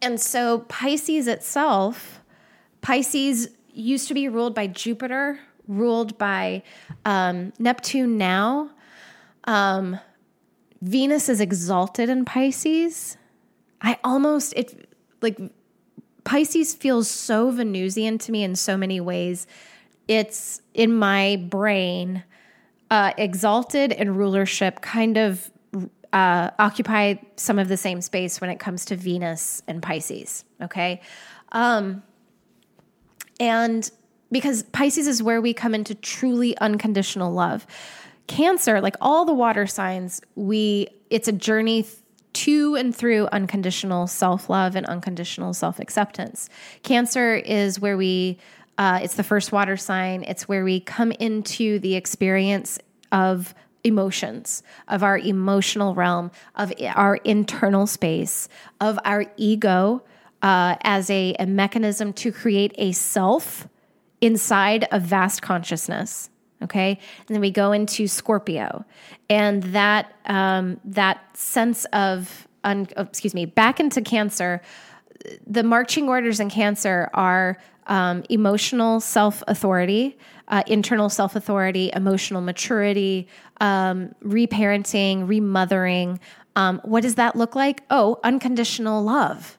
[0.00, 2.20] and so pisces itself
[2.80, 6.62] pisces used to be ruled by jupiter ruled by
[7.04, 8.70] um, Neptune now.
[9.44, 9.98] Um,
[10.80, 13.16] Venus is exalted in Pisces.
[13.80, 14.88] I almost, it
[15.20, 15.38] like
[16.24, 19.46] Pisces feels so Venusian to me in so many ways.
[20.08, 22.24] It's in my brain,
[22.90, 25.50] uh, exalted and rulership kind of
[26.12, 30.44] uh, occupy some of the same space when it comes to Venus and Pisces.
[30.60, 31.00] Okay.
[31.52, 32.02] Um,
[33.40, 33.90] and
[34.32, 37.66] because Pisces is where we come into truly unconditional love.
[38.26, 41.86] Cancer, like all the water signs, we it's a journey
[42.32, 46.48] to and through unconditional self-love and unconditional self-acceptance.
[46.82, 48.38] Cancer is where we
[48.78, 50.24] uh, it's the first water sign.
[50.24, 52.78] It's where we come into the experience
[53.12, 53.54] of
[53.84, 58.48] emotions, of our emotional realm, of our internal space,
[58.80, 60.02] of our ego
[60.40, 63.68] uh, as a, a mechanism to create a self
[64.22, 66.30] inside of vast consciousness.
[66.62, 68.84] Okay, and then we go into Scorpio,
[69.28, 74.62] and that um, that sense of un, oh, excuse me, back into Cancer.
[75.46, 77.58] The marching orders in Cancer are
[77.88, 80.16] um, emotional self authority,
[80.48, 83.26] uh, internal self authority, emotional maturity,
[83.60, 86.20] um, reparenting, remothering.
[86.54, 87.82] Um, what does that look like?
[87.90, 89.58] Oh, unconditional love.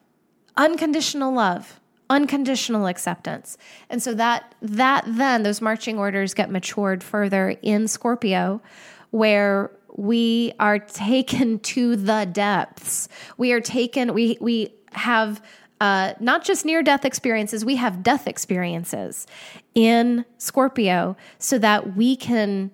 [0.56, 3.58] Unconditional love unconditional acceptance.
[3.90, 8.62] And so that that then those marching orders get matured further in Scorpio
[9.12, 13.08] where we are taken to the depths.
[13.38, 15.42] We are taken we we have
[15.82, 19.28] uh, not just near death experiences, we have death experiences
[19.76, 22.72] in Scorpio so that we can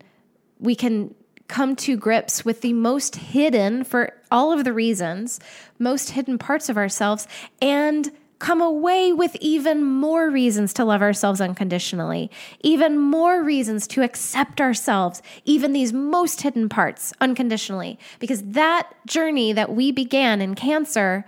[0.60, 1.16] we can
[1.48, 5.40] come to grips with the most hidden for all of the reasons,
[5.80, 7.28] most hidden parts of ourselves
[7.62, 12.32] and come away with even more reasons to love ourselves unconditionally,
[12.62, 18.00] even more reasons to accept ourselves, even these most hidden parts unconditionally.
[18.18, 21.26] Because that journey that we began in Cancer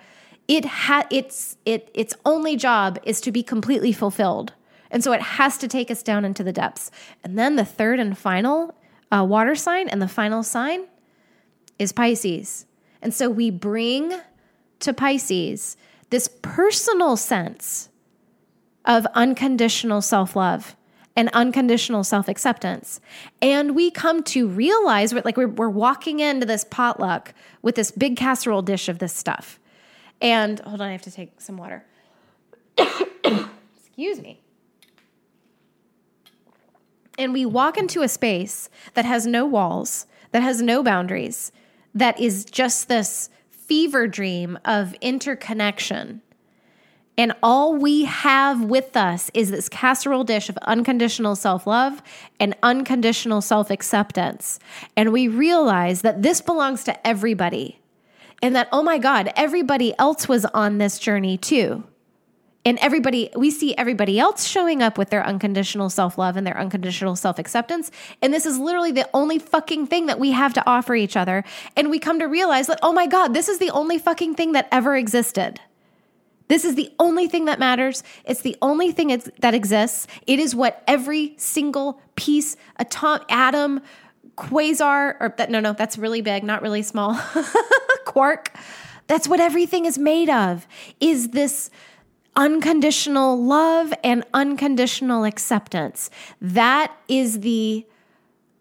[0.48, 4.52] it ha- its it its only job is to be completely fulfilled.
[4.90, 6.92] And so it has to take us down into the depths.
[7.24, 8.76] And then the third and final
[9.12, 10.88] uh, water sign and the final sign
[11.80, 12.66] is Pisces.
[13.02, 14.20] And so we bring
[14.80, 15.78] to Pisces
[16.12, 17.90] this personal sense
[18.86, 20.76] of unconditional self love
[21.16, 23.02] and unconditional self acceptance.
[23.42, 28.16] And we come to realize, like, we're, we're walking into this potluck with this big
[28.16, 29.60] casserole dish of this stuff.
[30.22, 31.84] And hold on, I have to take some water.
[32.78, 34.42] Excuse me.
[37.18, 41.52] And we walk into a space that has no walls, that has no boundaries,
[41.94, 43.30] that is just this
[43.72, 46.22] fever dream of interconnection.
[47.18, 52.04] And all we have with us is this casserole dish of unconditional self love
[52.38, 54.60] and unconditional self acceptance.
[54.98, 57.80] And we realize that this belongs to everybody.
[58.42, 61.86] And that, oh my God, everybody else was on this journey too
[62.64, 67.16] and everybody we see everybody else showing up with their unconditional self-love and their unconditional
[67.16, 67.92] self-acceptance.
[68.22, 71.44] And this is literally the only fucking thing that we have to offer each other.
[71.76, 74.52] And we come to realize that oh my god this is the only fucking thing
[74.54, 75.60] that ever existed.
[76.48, 78.04] This is the only thing that matters.
[78.26, 80.06] It's the only thing that exists.
[80.28, 83.82] It is what every single piece atom atom
[84.38, 87.20] quasar or that no no that's really big not really small
[88.06, 88.52] quark.
[89.08, 90.68] That's what everything is made of
[91.00, 91.70] is this
[92.36, 96.10] unconditional love and unconditional acceptance.
[96.40, 97.86] That is the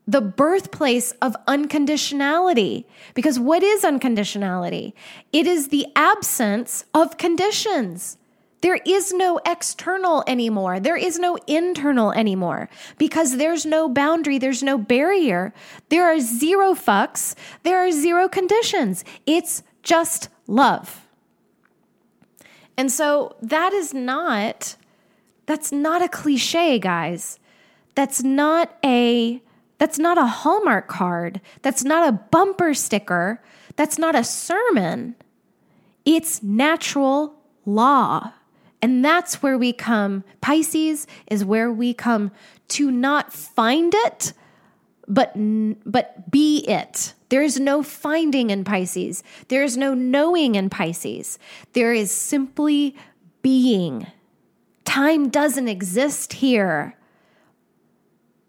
[0.06, 2.84] the birthplace of unconditionality.
[3.14, 4.92] Because what is unconditionality?
[5.32, 8.18] It is the absence of conditions.
[8.60, 10.80] There is no external anymore.
[10.80, 12.68] There is no internal anymore
[12.98, 15.54] because there's no boundary, there's no barrier.
[15.88, 19.04] There are zero fucks, there are zero conditions.
[19.26, 20.99] It's just love.
[22.80, 24.74] And so that is not
[25.44, 27.38] that's not a cliche, guys.
[27.94, 29.42] That's not a
[29.76, 31.42] that's not a Hallmark card.
[31.60, 33.42] That's not a bumper sticker.
[33.76, 35.14] That's not a sermon.
[36.06, 37.34] It's natural
[37.66, 38.32] law.
[38.80, 40.24] And that's where we come.
[40.40, 42.32] Pisces is where we come
[42.68, 44.32] to not find it,
[45.06, 45.34] but
[45.84, 47.12] but be it.
[47.30, 49.22] There is no finding in Pisces.
[49.48, 51.38] There is no knowing in Pisces.
[51.72, 52.94] There is simply
[53.40, 54.06] being.
[54.84, 56.96] Time doesn't exist here.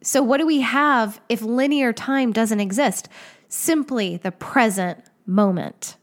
[0.02, 3.08] So, what do we have if linear time doesn't exist?
[3.48, 5.96] Simply the present moment.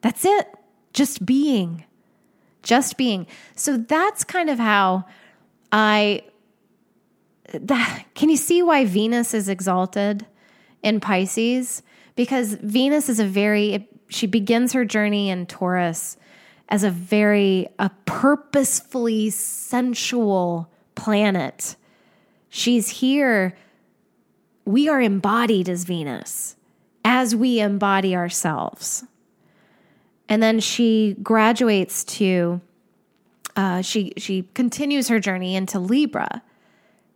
[0.00, 0.48] That's it.
[0.94, 1.84] Just being.
[2.62, 3.26] Just being.
[3.54, 5.04] So, that's kind of how
[5.70, 6.22] I.
[7.52, 10.26] That, can you see why Venus is exalted?
[10.82, 11.82] In Pisces
[12.16, 16.16] because Venus is a very, she begins her journey in Taurus
[16.68, 21.76] as a very, a purposefully sensual planet.
[22.48, 23.56] She's here.
[24.64, 26.56] We are embodied as Venus
[27.04, 29.04] as we embody ourselves.
[30.28, 32.60] And then she graduates to,
[33.56, 36.42] uh, she she continues her journey into Libra,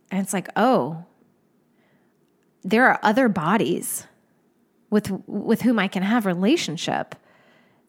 [0.09, 1.05] and it's like, oh,
[2.63, 4.07] there are other bodies
[4.89, 7.15] with with whom I can have relationship.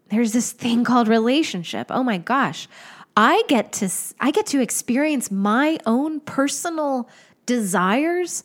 [0.09, 1.89] There's this thing called relationship.
[1.91, 2.69] Oh my gosh.
[3.17, 7.09] I get to I get to experience my own personal
[7.47, 8.43] desires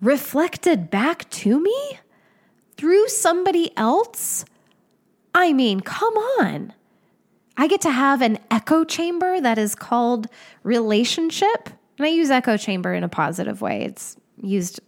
[0.00, 1.98] reflected back to me
[2.76, 4.44] through somebody else.
[5.34, 6.72] I mean, come on.
[7.56, 10.26] I get to have an echo chamber that is called
[10.62, 11.70] relationship.
[11.96, 13.84] And I use echo chamber in a positive way.
[13.84, 14.80] It's used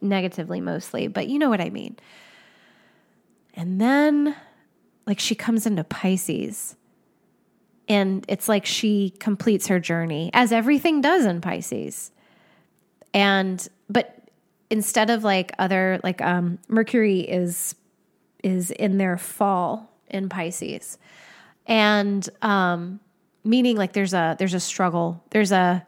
[0.00, 1.96] negatively mostly, but you know what I mean.
[3.54, 4.34] And then,
[5.06, 6.76] like, she comes into Pisces,
[7.88, 12.10] and it's like she completes her journey, as everything does in Pisces.
[13.12, 14.28] And, but
[14.70, 17.76] instead of like other, like, um, Mercury is,
[18.42, 20.98] is in their fall in Pisces.
[21.66, 23.00] And, um,
[23.44, 25.86] meaning like there's a, there's a struggle, there's a,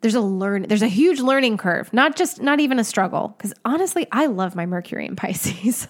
[0.00, 3.34] there's a learn there's a huge learning curve not just not even a struggle.
[3.36, 5.88] Because honestly i love my mercury in pisces.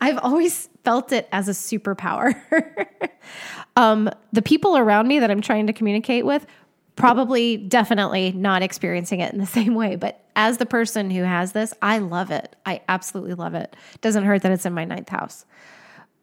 [0.00, 2.40] I've always felt it as a superpower.
[3.76, 6.46] Um, the people around me that i'm trying to communicate with
[6.94, 11.50] probably definitely not experiencing it in the same way but as the person who has
[11.52, 12.54] this i love it.
[12.64, 13.74] I absolutely love it.
[14.00, 15.44] Doesn't hurt that it's in my ninth house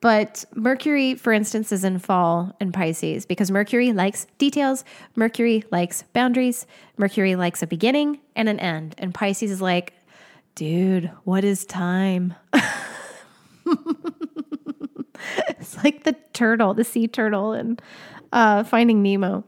[0.02, 4.84] but Mercury, for instance, is in fall in Pisces because Mercury likes details,
[5.16, 6.66] Mercury likes boundaries,
[6.97, 8.95] Mercury likes a beginning and an end.
[8.97, 9.93] And Pisces is like,
[10.56, 12.34] dude, what is time?
[15.47, 17.80] it's like the turtle, the sea turtle, and
[18.34, 19.43] uh, Finding Nemo.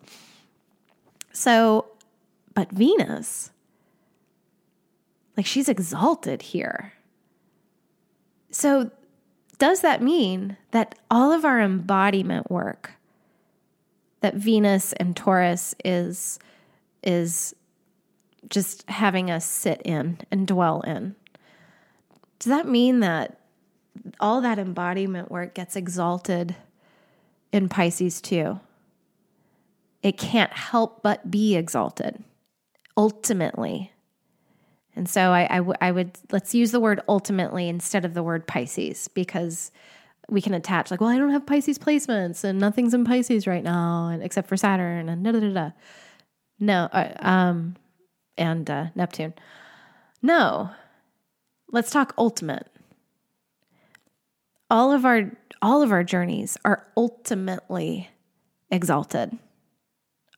[1.31, 1.87] So,
[2.53, 3.49] but Venus,
[5.35, 6.93] like she's exalted here.
[8.51, 8.91] So,
[9.57, 12.91] does that mean that all of our embodiment work
[14.21, 16.39] that Venus and Taurus is
[17.03, 17.55] is
[18.49, 21.15] just having us sit in and dwell in?
[22.39, 23.39] Does that mean that
[24.19, 26.55] all that embodiment work gets exalted
[27.51, 28.59] in Pisces too?
[30.01, 32.21] It can't help but be exalted
[32.97, 33.92] ultimately
[34.95, 38.23] and so I, I, w- I would let's use the word ultimately instead of the
[38.23, 39.71] word Pisces because
[40.29, 43.63] we can attach like, well, I don't have Pisces placements and nothing's in Pisces right
[43.63, 45.71] now, and except for Saturn and da da da.
[46.59, 47.75] No, uh, um,
[48.37, 49.33] and uh, Neptune.
[50.21, 50.69] No,
[51.71, 52.67] let's talk ultimate.
[54.69, 55.31] All of our
[55.61, 58.09] all of our journeys are ultimately
[58.69, 59.37] exalted.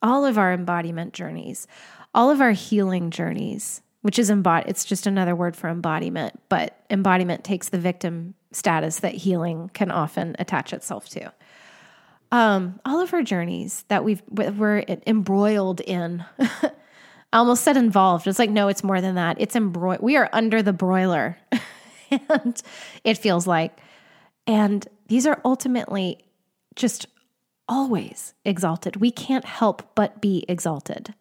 [0.02, 1.68] All of our embodiment journeys,
[2.14, 6.78] all of our healing journeys which is embod it's just another word for embodiment, but
[6.92, 11.34] embodiment takes the victim status that healing can often attach itself to.
[12.32, 16.24] Um, all of our journeys that we've we're embroiled in.
[16.40, 16.72] I
[17.34, 18.28] almost said involved.
[18.28, 19.38] It's like no, it's more than that.
[19.40, 20.02] It's embroiled.
[20.02, 21.40] We are under the broiler,
[22.30, 22.62] and
[23.04, 23.76] it feels like.
[24.46, 26.20] And these are ultimately
[26.76, 27.08] just
[27.68, 28.98] always exalted.
[28.98, 31.16] We can't help but be exalted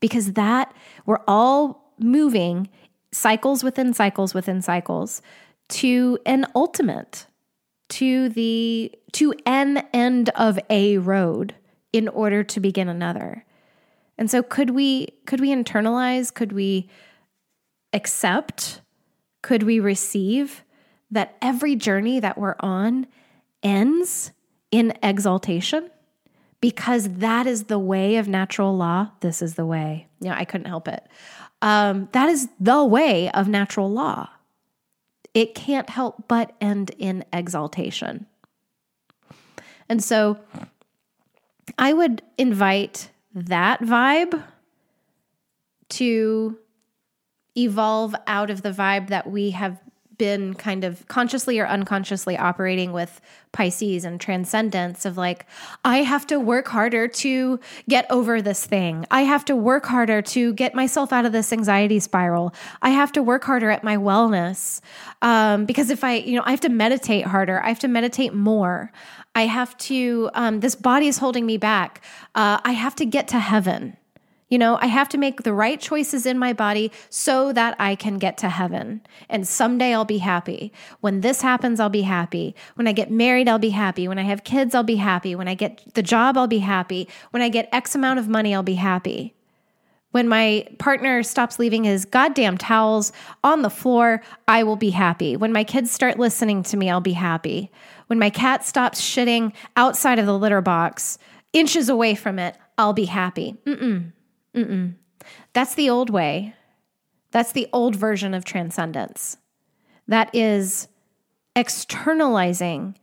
[0.00, 0.74] because that
[1.06, 2.68] we're all moving
[3.12, 5.22] cycles within cycles within cycles
[5.68, 7.26] to an ultimate
[7.88, 11.54] to the to an end of a road
[11.92, 13.44] in order to begin another.
[14.18, 16.88] And so could we could we internalize could we
[17.92, 18.80] accept
[19.42, 20.64] could we receive
[21.10, 23.06] that every journey that we're on
[23.62, 24.32] ends
[24.70, 25.90] in exaltation?
[26.60, 30.08] Because that is the way of natural law this is the way.
[30.20, 31.06] Yeah i couldn't help it
[31.66, 34.28] um, that is the way of natural law.
[35.34, 38.26] It can't help but end in exaltation.
[39.88, 40.38] And so
[41.76, 44.44] I would invite that vibe
[45.88, 46.56] to
[47.56, 49.80] evolve out of the vibe that we have
[50.18, 53.20] been kind of consciously or unconsciously operating with
[53.52, 55.46] Pisces and transcendence of like,
[55.84, 59.06] I have to work harder to get over this thing.
[59.10, 62.54] I have to work harder to get myself out of this anxiety spiral.
[62.82, 64.80] I have to work harder at my wellness.
[65.22, 68.34] Um, because if I, you know, I have to meditate harder, I have to meditate
[68.34, 68.92] more.
[69.34, 72.02] I have to, um, this body is holding me back.
[72.34, 73.96] Uh, I have to get to heaven.
[74.48, 77.96] You know, I have to make the right choices in my body so that I
[77.96, 79.00] can get to heaven.
[79.28, 80.72] And someday I'll be happy.
[81.00, 82.54] When this happens, I'll be happy.
[82.74, 84.06] When I get married, I'll be happy.
[84.06, 85.34] When I have kids, I'll be happy.
[85.34, 87.08] When I get the job, I'll be happy.
[87.32, 89.34] When I get X amount of money, I'll be happy.
[90.12, 95.36] When my partner stops leaving his goddamn towels on the floor, I will be happy.
[95.36, 97.70] When my kids start listening to me, I'll be happy.
[98.06, 101.18] When my cat stops shitting outside of the litter box,
[101.52, 103.56] inches away from it, I'll be happy.
[103.66, 104.12] Mm-mm.
[104.56, 104.94] Mm-mm.
[105.52, 106.54] That's the old way.
[107.30, 109.36] That's the old version of transcendence.
[110.08, 110.88] That is
[111.54, 112.96] externalizing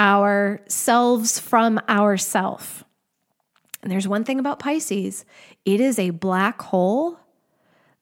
[0.00, 2.84] ourselves from ourself.
[3.82, 5.24] And there's one thing about Pisces
[5.64, 7.18] it is a black hole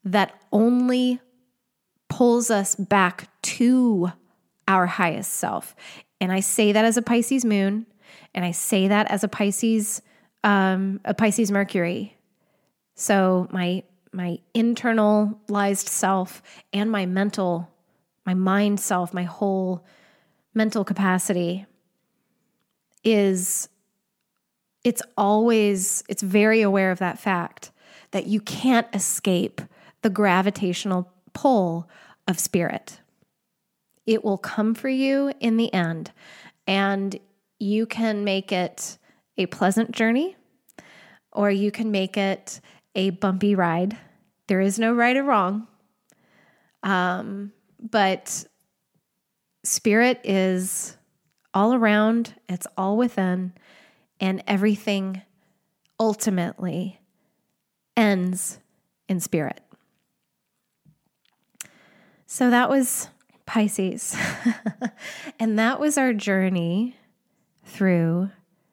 [0.05, 1.21] that only
[2.09, 4.13] pulls us back to
[4.69, 5.75] our highest self.
[6.21, 7.87] And I say that as a Pisces moon,
[8.35, 10.03] and I say that as a Pisces
[10.47, 12.17] um, a Pisces Mercury.
[12.95, 13.83] So my
[14.13, 16.41] my internalized self
[16.73, 17.69] and my mental,
[18.25, 19.85] my mind self, my whole
[20.55, 21.67] mental capacity
[23.05, 23.69] is
[24.85, 27.73] it's always it's very aware of that fact
[28.13, 29.61] that you can't escape
[30.03, 31.89] the gravitational pull
[32.29, 33.01] of spirit.
[34.07, 36.13] It will come for you in the end
[36.69, 37.19] and
[37.59, 38.97] you can make it
[39.39, 40.37] a pleasant journey
[41.33, 42.61] or you can make it
[42.95, 43.97] a bumpy ride.
[44.49, 45.67] There is no right or wrong.
[46.83, 48.47] Um, but
[49.65, 50.97] spirit is
[51.53, 53.53] all around, it's all within,
[54.21, 55.23] and everything
[56.01, 57.01] ultimately
[57.97, 58.59] ends
[59.09, 59.61] in spirit.
[62.27, 63.09] So that was
[63.47, 64.17] Pisces.
[65.39, 66.97] and that was our journey
[67.65, 68.31] through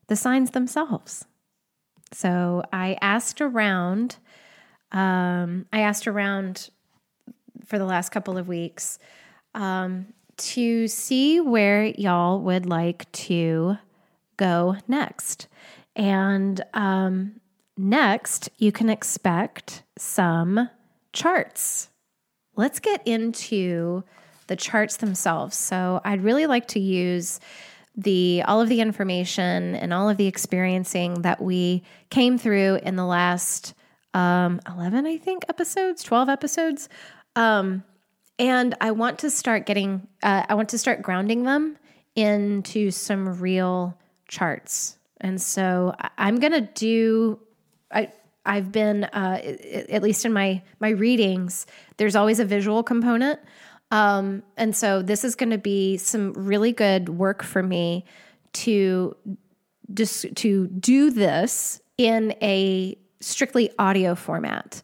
[0.08, 1.26] the signs themselves.
[2.12, 4.18] So I asked around.
[4.92, 6.70] Um, I asked around
[7.66, 9.00] for the last couple of weeks
[9.56, 10.08] um,
[10.38, 13.78] to see where y'all would like to
[14.38, 15.48] go next.
[15.96, 17.40] And um,
[17.78, 20.70] next, you can expect some
[21.12, 21.90] charts.
[22.56, 24.04] Let's get into
[24.48, 25.56] the charts themselves.
[25.56, 27.40] So, I'd really like to use
[27.96, 32.96] the all of the information and all of the experiencing that we came through in
[32.96, 33.74] the last
[34.14, 36.90] um, 11 i think episodes 12 episodes.
[37.36, 37.84] Um,
[38.40, 41.78] and i want to start getting uh, i want to start grounding them
[42.16, 43.98] into some real
[44.28, 44.98] charts.
[45.22, 47.40] And so i'm going to do
[47.92, 48.12] i
[48.46, 49.40] i've been uh,
[49.90, 51.68] at least in my my readings
[51.98, 53.40] there's always a visual component
[53.94, 58.06] um, and so this is going to be some really good work for me
[58.54, 59.16] to
[59.94, 64.82] just to do this in a strictly audio format.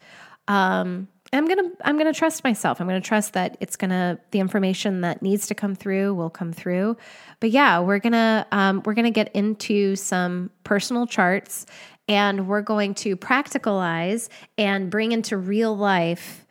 [0.48, 2.80] Um, I'm gonna I'm gonna trust myself.
[2.80, 6.54] I'm gonna trust that it's gonna the information that needs to come through will come
[6.54, 6.96] through.
[7.40, 11.66] But yeah, we're gonna um, we're gonna get into some personal charts,
[12.08, 16.46] and we're going to practicalize and bring into real life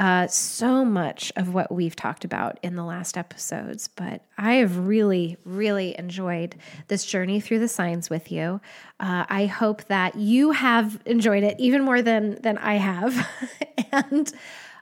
[0.00, 4.78] uh, so much of what we've talked about in the last episodes, but I have
[4.78, 6.56] really, really enjoyed
[6.88, 8.62] this journey through the signs with you.
[8.98, 13.28] Uh, I hope that you have enjoyed it even more than than I have,
[13.92, 14.32] and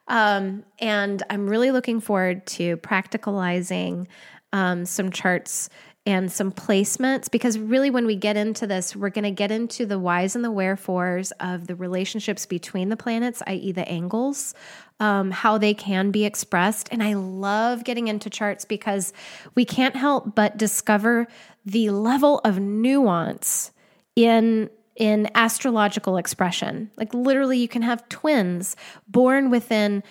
[0.06, 4.06] um, and I'm really looking forward to practicalizing
[4.52, 5.68] um, some charts
[6.08, 9.84] and some placements because really when we get into this we're going to get into
[9.84, 14.54] the whys and the wherefores of the relationships between the planets i.e the angles
[15.00, 16.88] um, how they can be expressed.
[16.90, 19.12] And i love getting into charts because
[19.54, 21.28] we can't help but discover
[21.64, 23.72] the level of nuance
[24.16, 26.90] in in astrological expression.
[26.96, 28.74] Like literally you can have twins
[29.06, 30.02] born within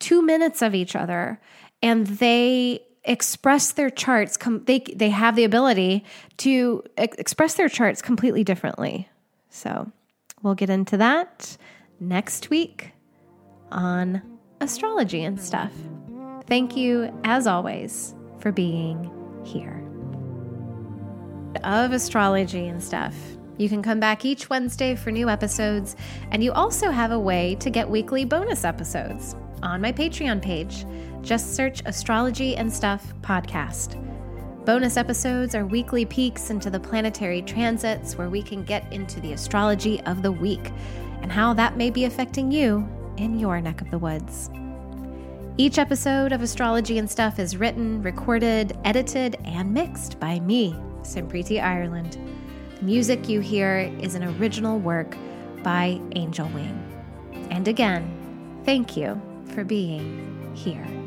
[0.00, 1.40] two minutes of each other
[1.80, 6.04] and they express their charts com- they they have the ability
[6.38, 9.08] to ex- express their charts completely differently.
[9.50, 9.90] So
[10.42, 11.56] we'll get into that
[12.00, 12.92] next week
[13.70, 14.22] on
[14.60, 15.72] astrology and stuff.
[16.46, 19.10] Thank you as always for being
[19.44, 19.80] here.
[21.62, 23.14] Of astrology and stuff.
[23.56, 25.94] You can come back each Wednesday for new episodes,
[26.32, 30.84] and you also have a way to get weekly bonus episodes on my Patreon page.
[31.24, 33.98] Just search Astrology and Stuff podcast.
[34.66, 39.32] Bonus episodes are weekly peeks into the planetary transits where we can get into the
[39.32, 40.70] astrology of the week
[41.22, 42.86] and how that may be affecting you
[43.16, 44.50] in your neck of the woods.
[45.56, 51.62] Each episode of Astrology and Stuff is written, recorded, edited, and mixed by me, Simpriti
[51.62, 52.18] Ireland.
[52.80, 55.16] The music you hear is an original work
[55.62, 57.48] by Angel Wing.
[57.50, 59.18] And again, thank you
[59.54, 61.03] for being here.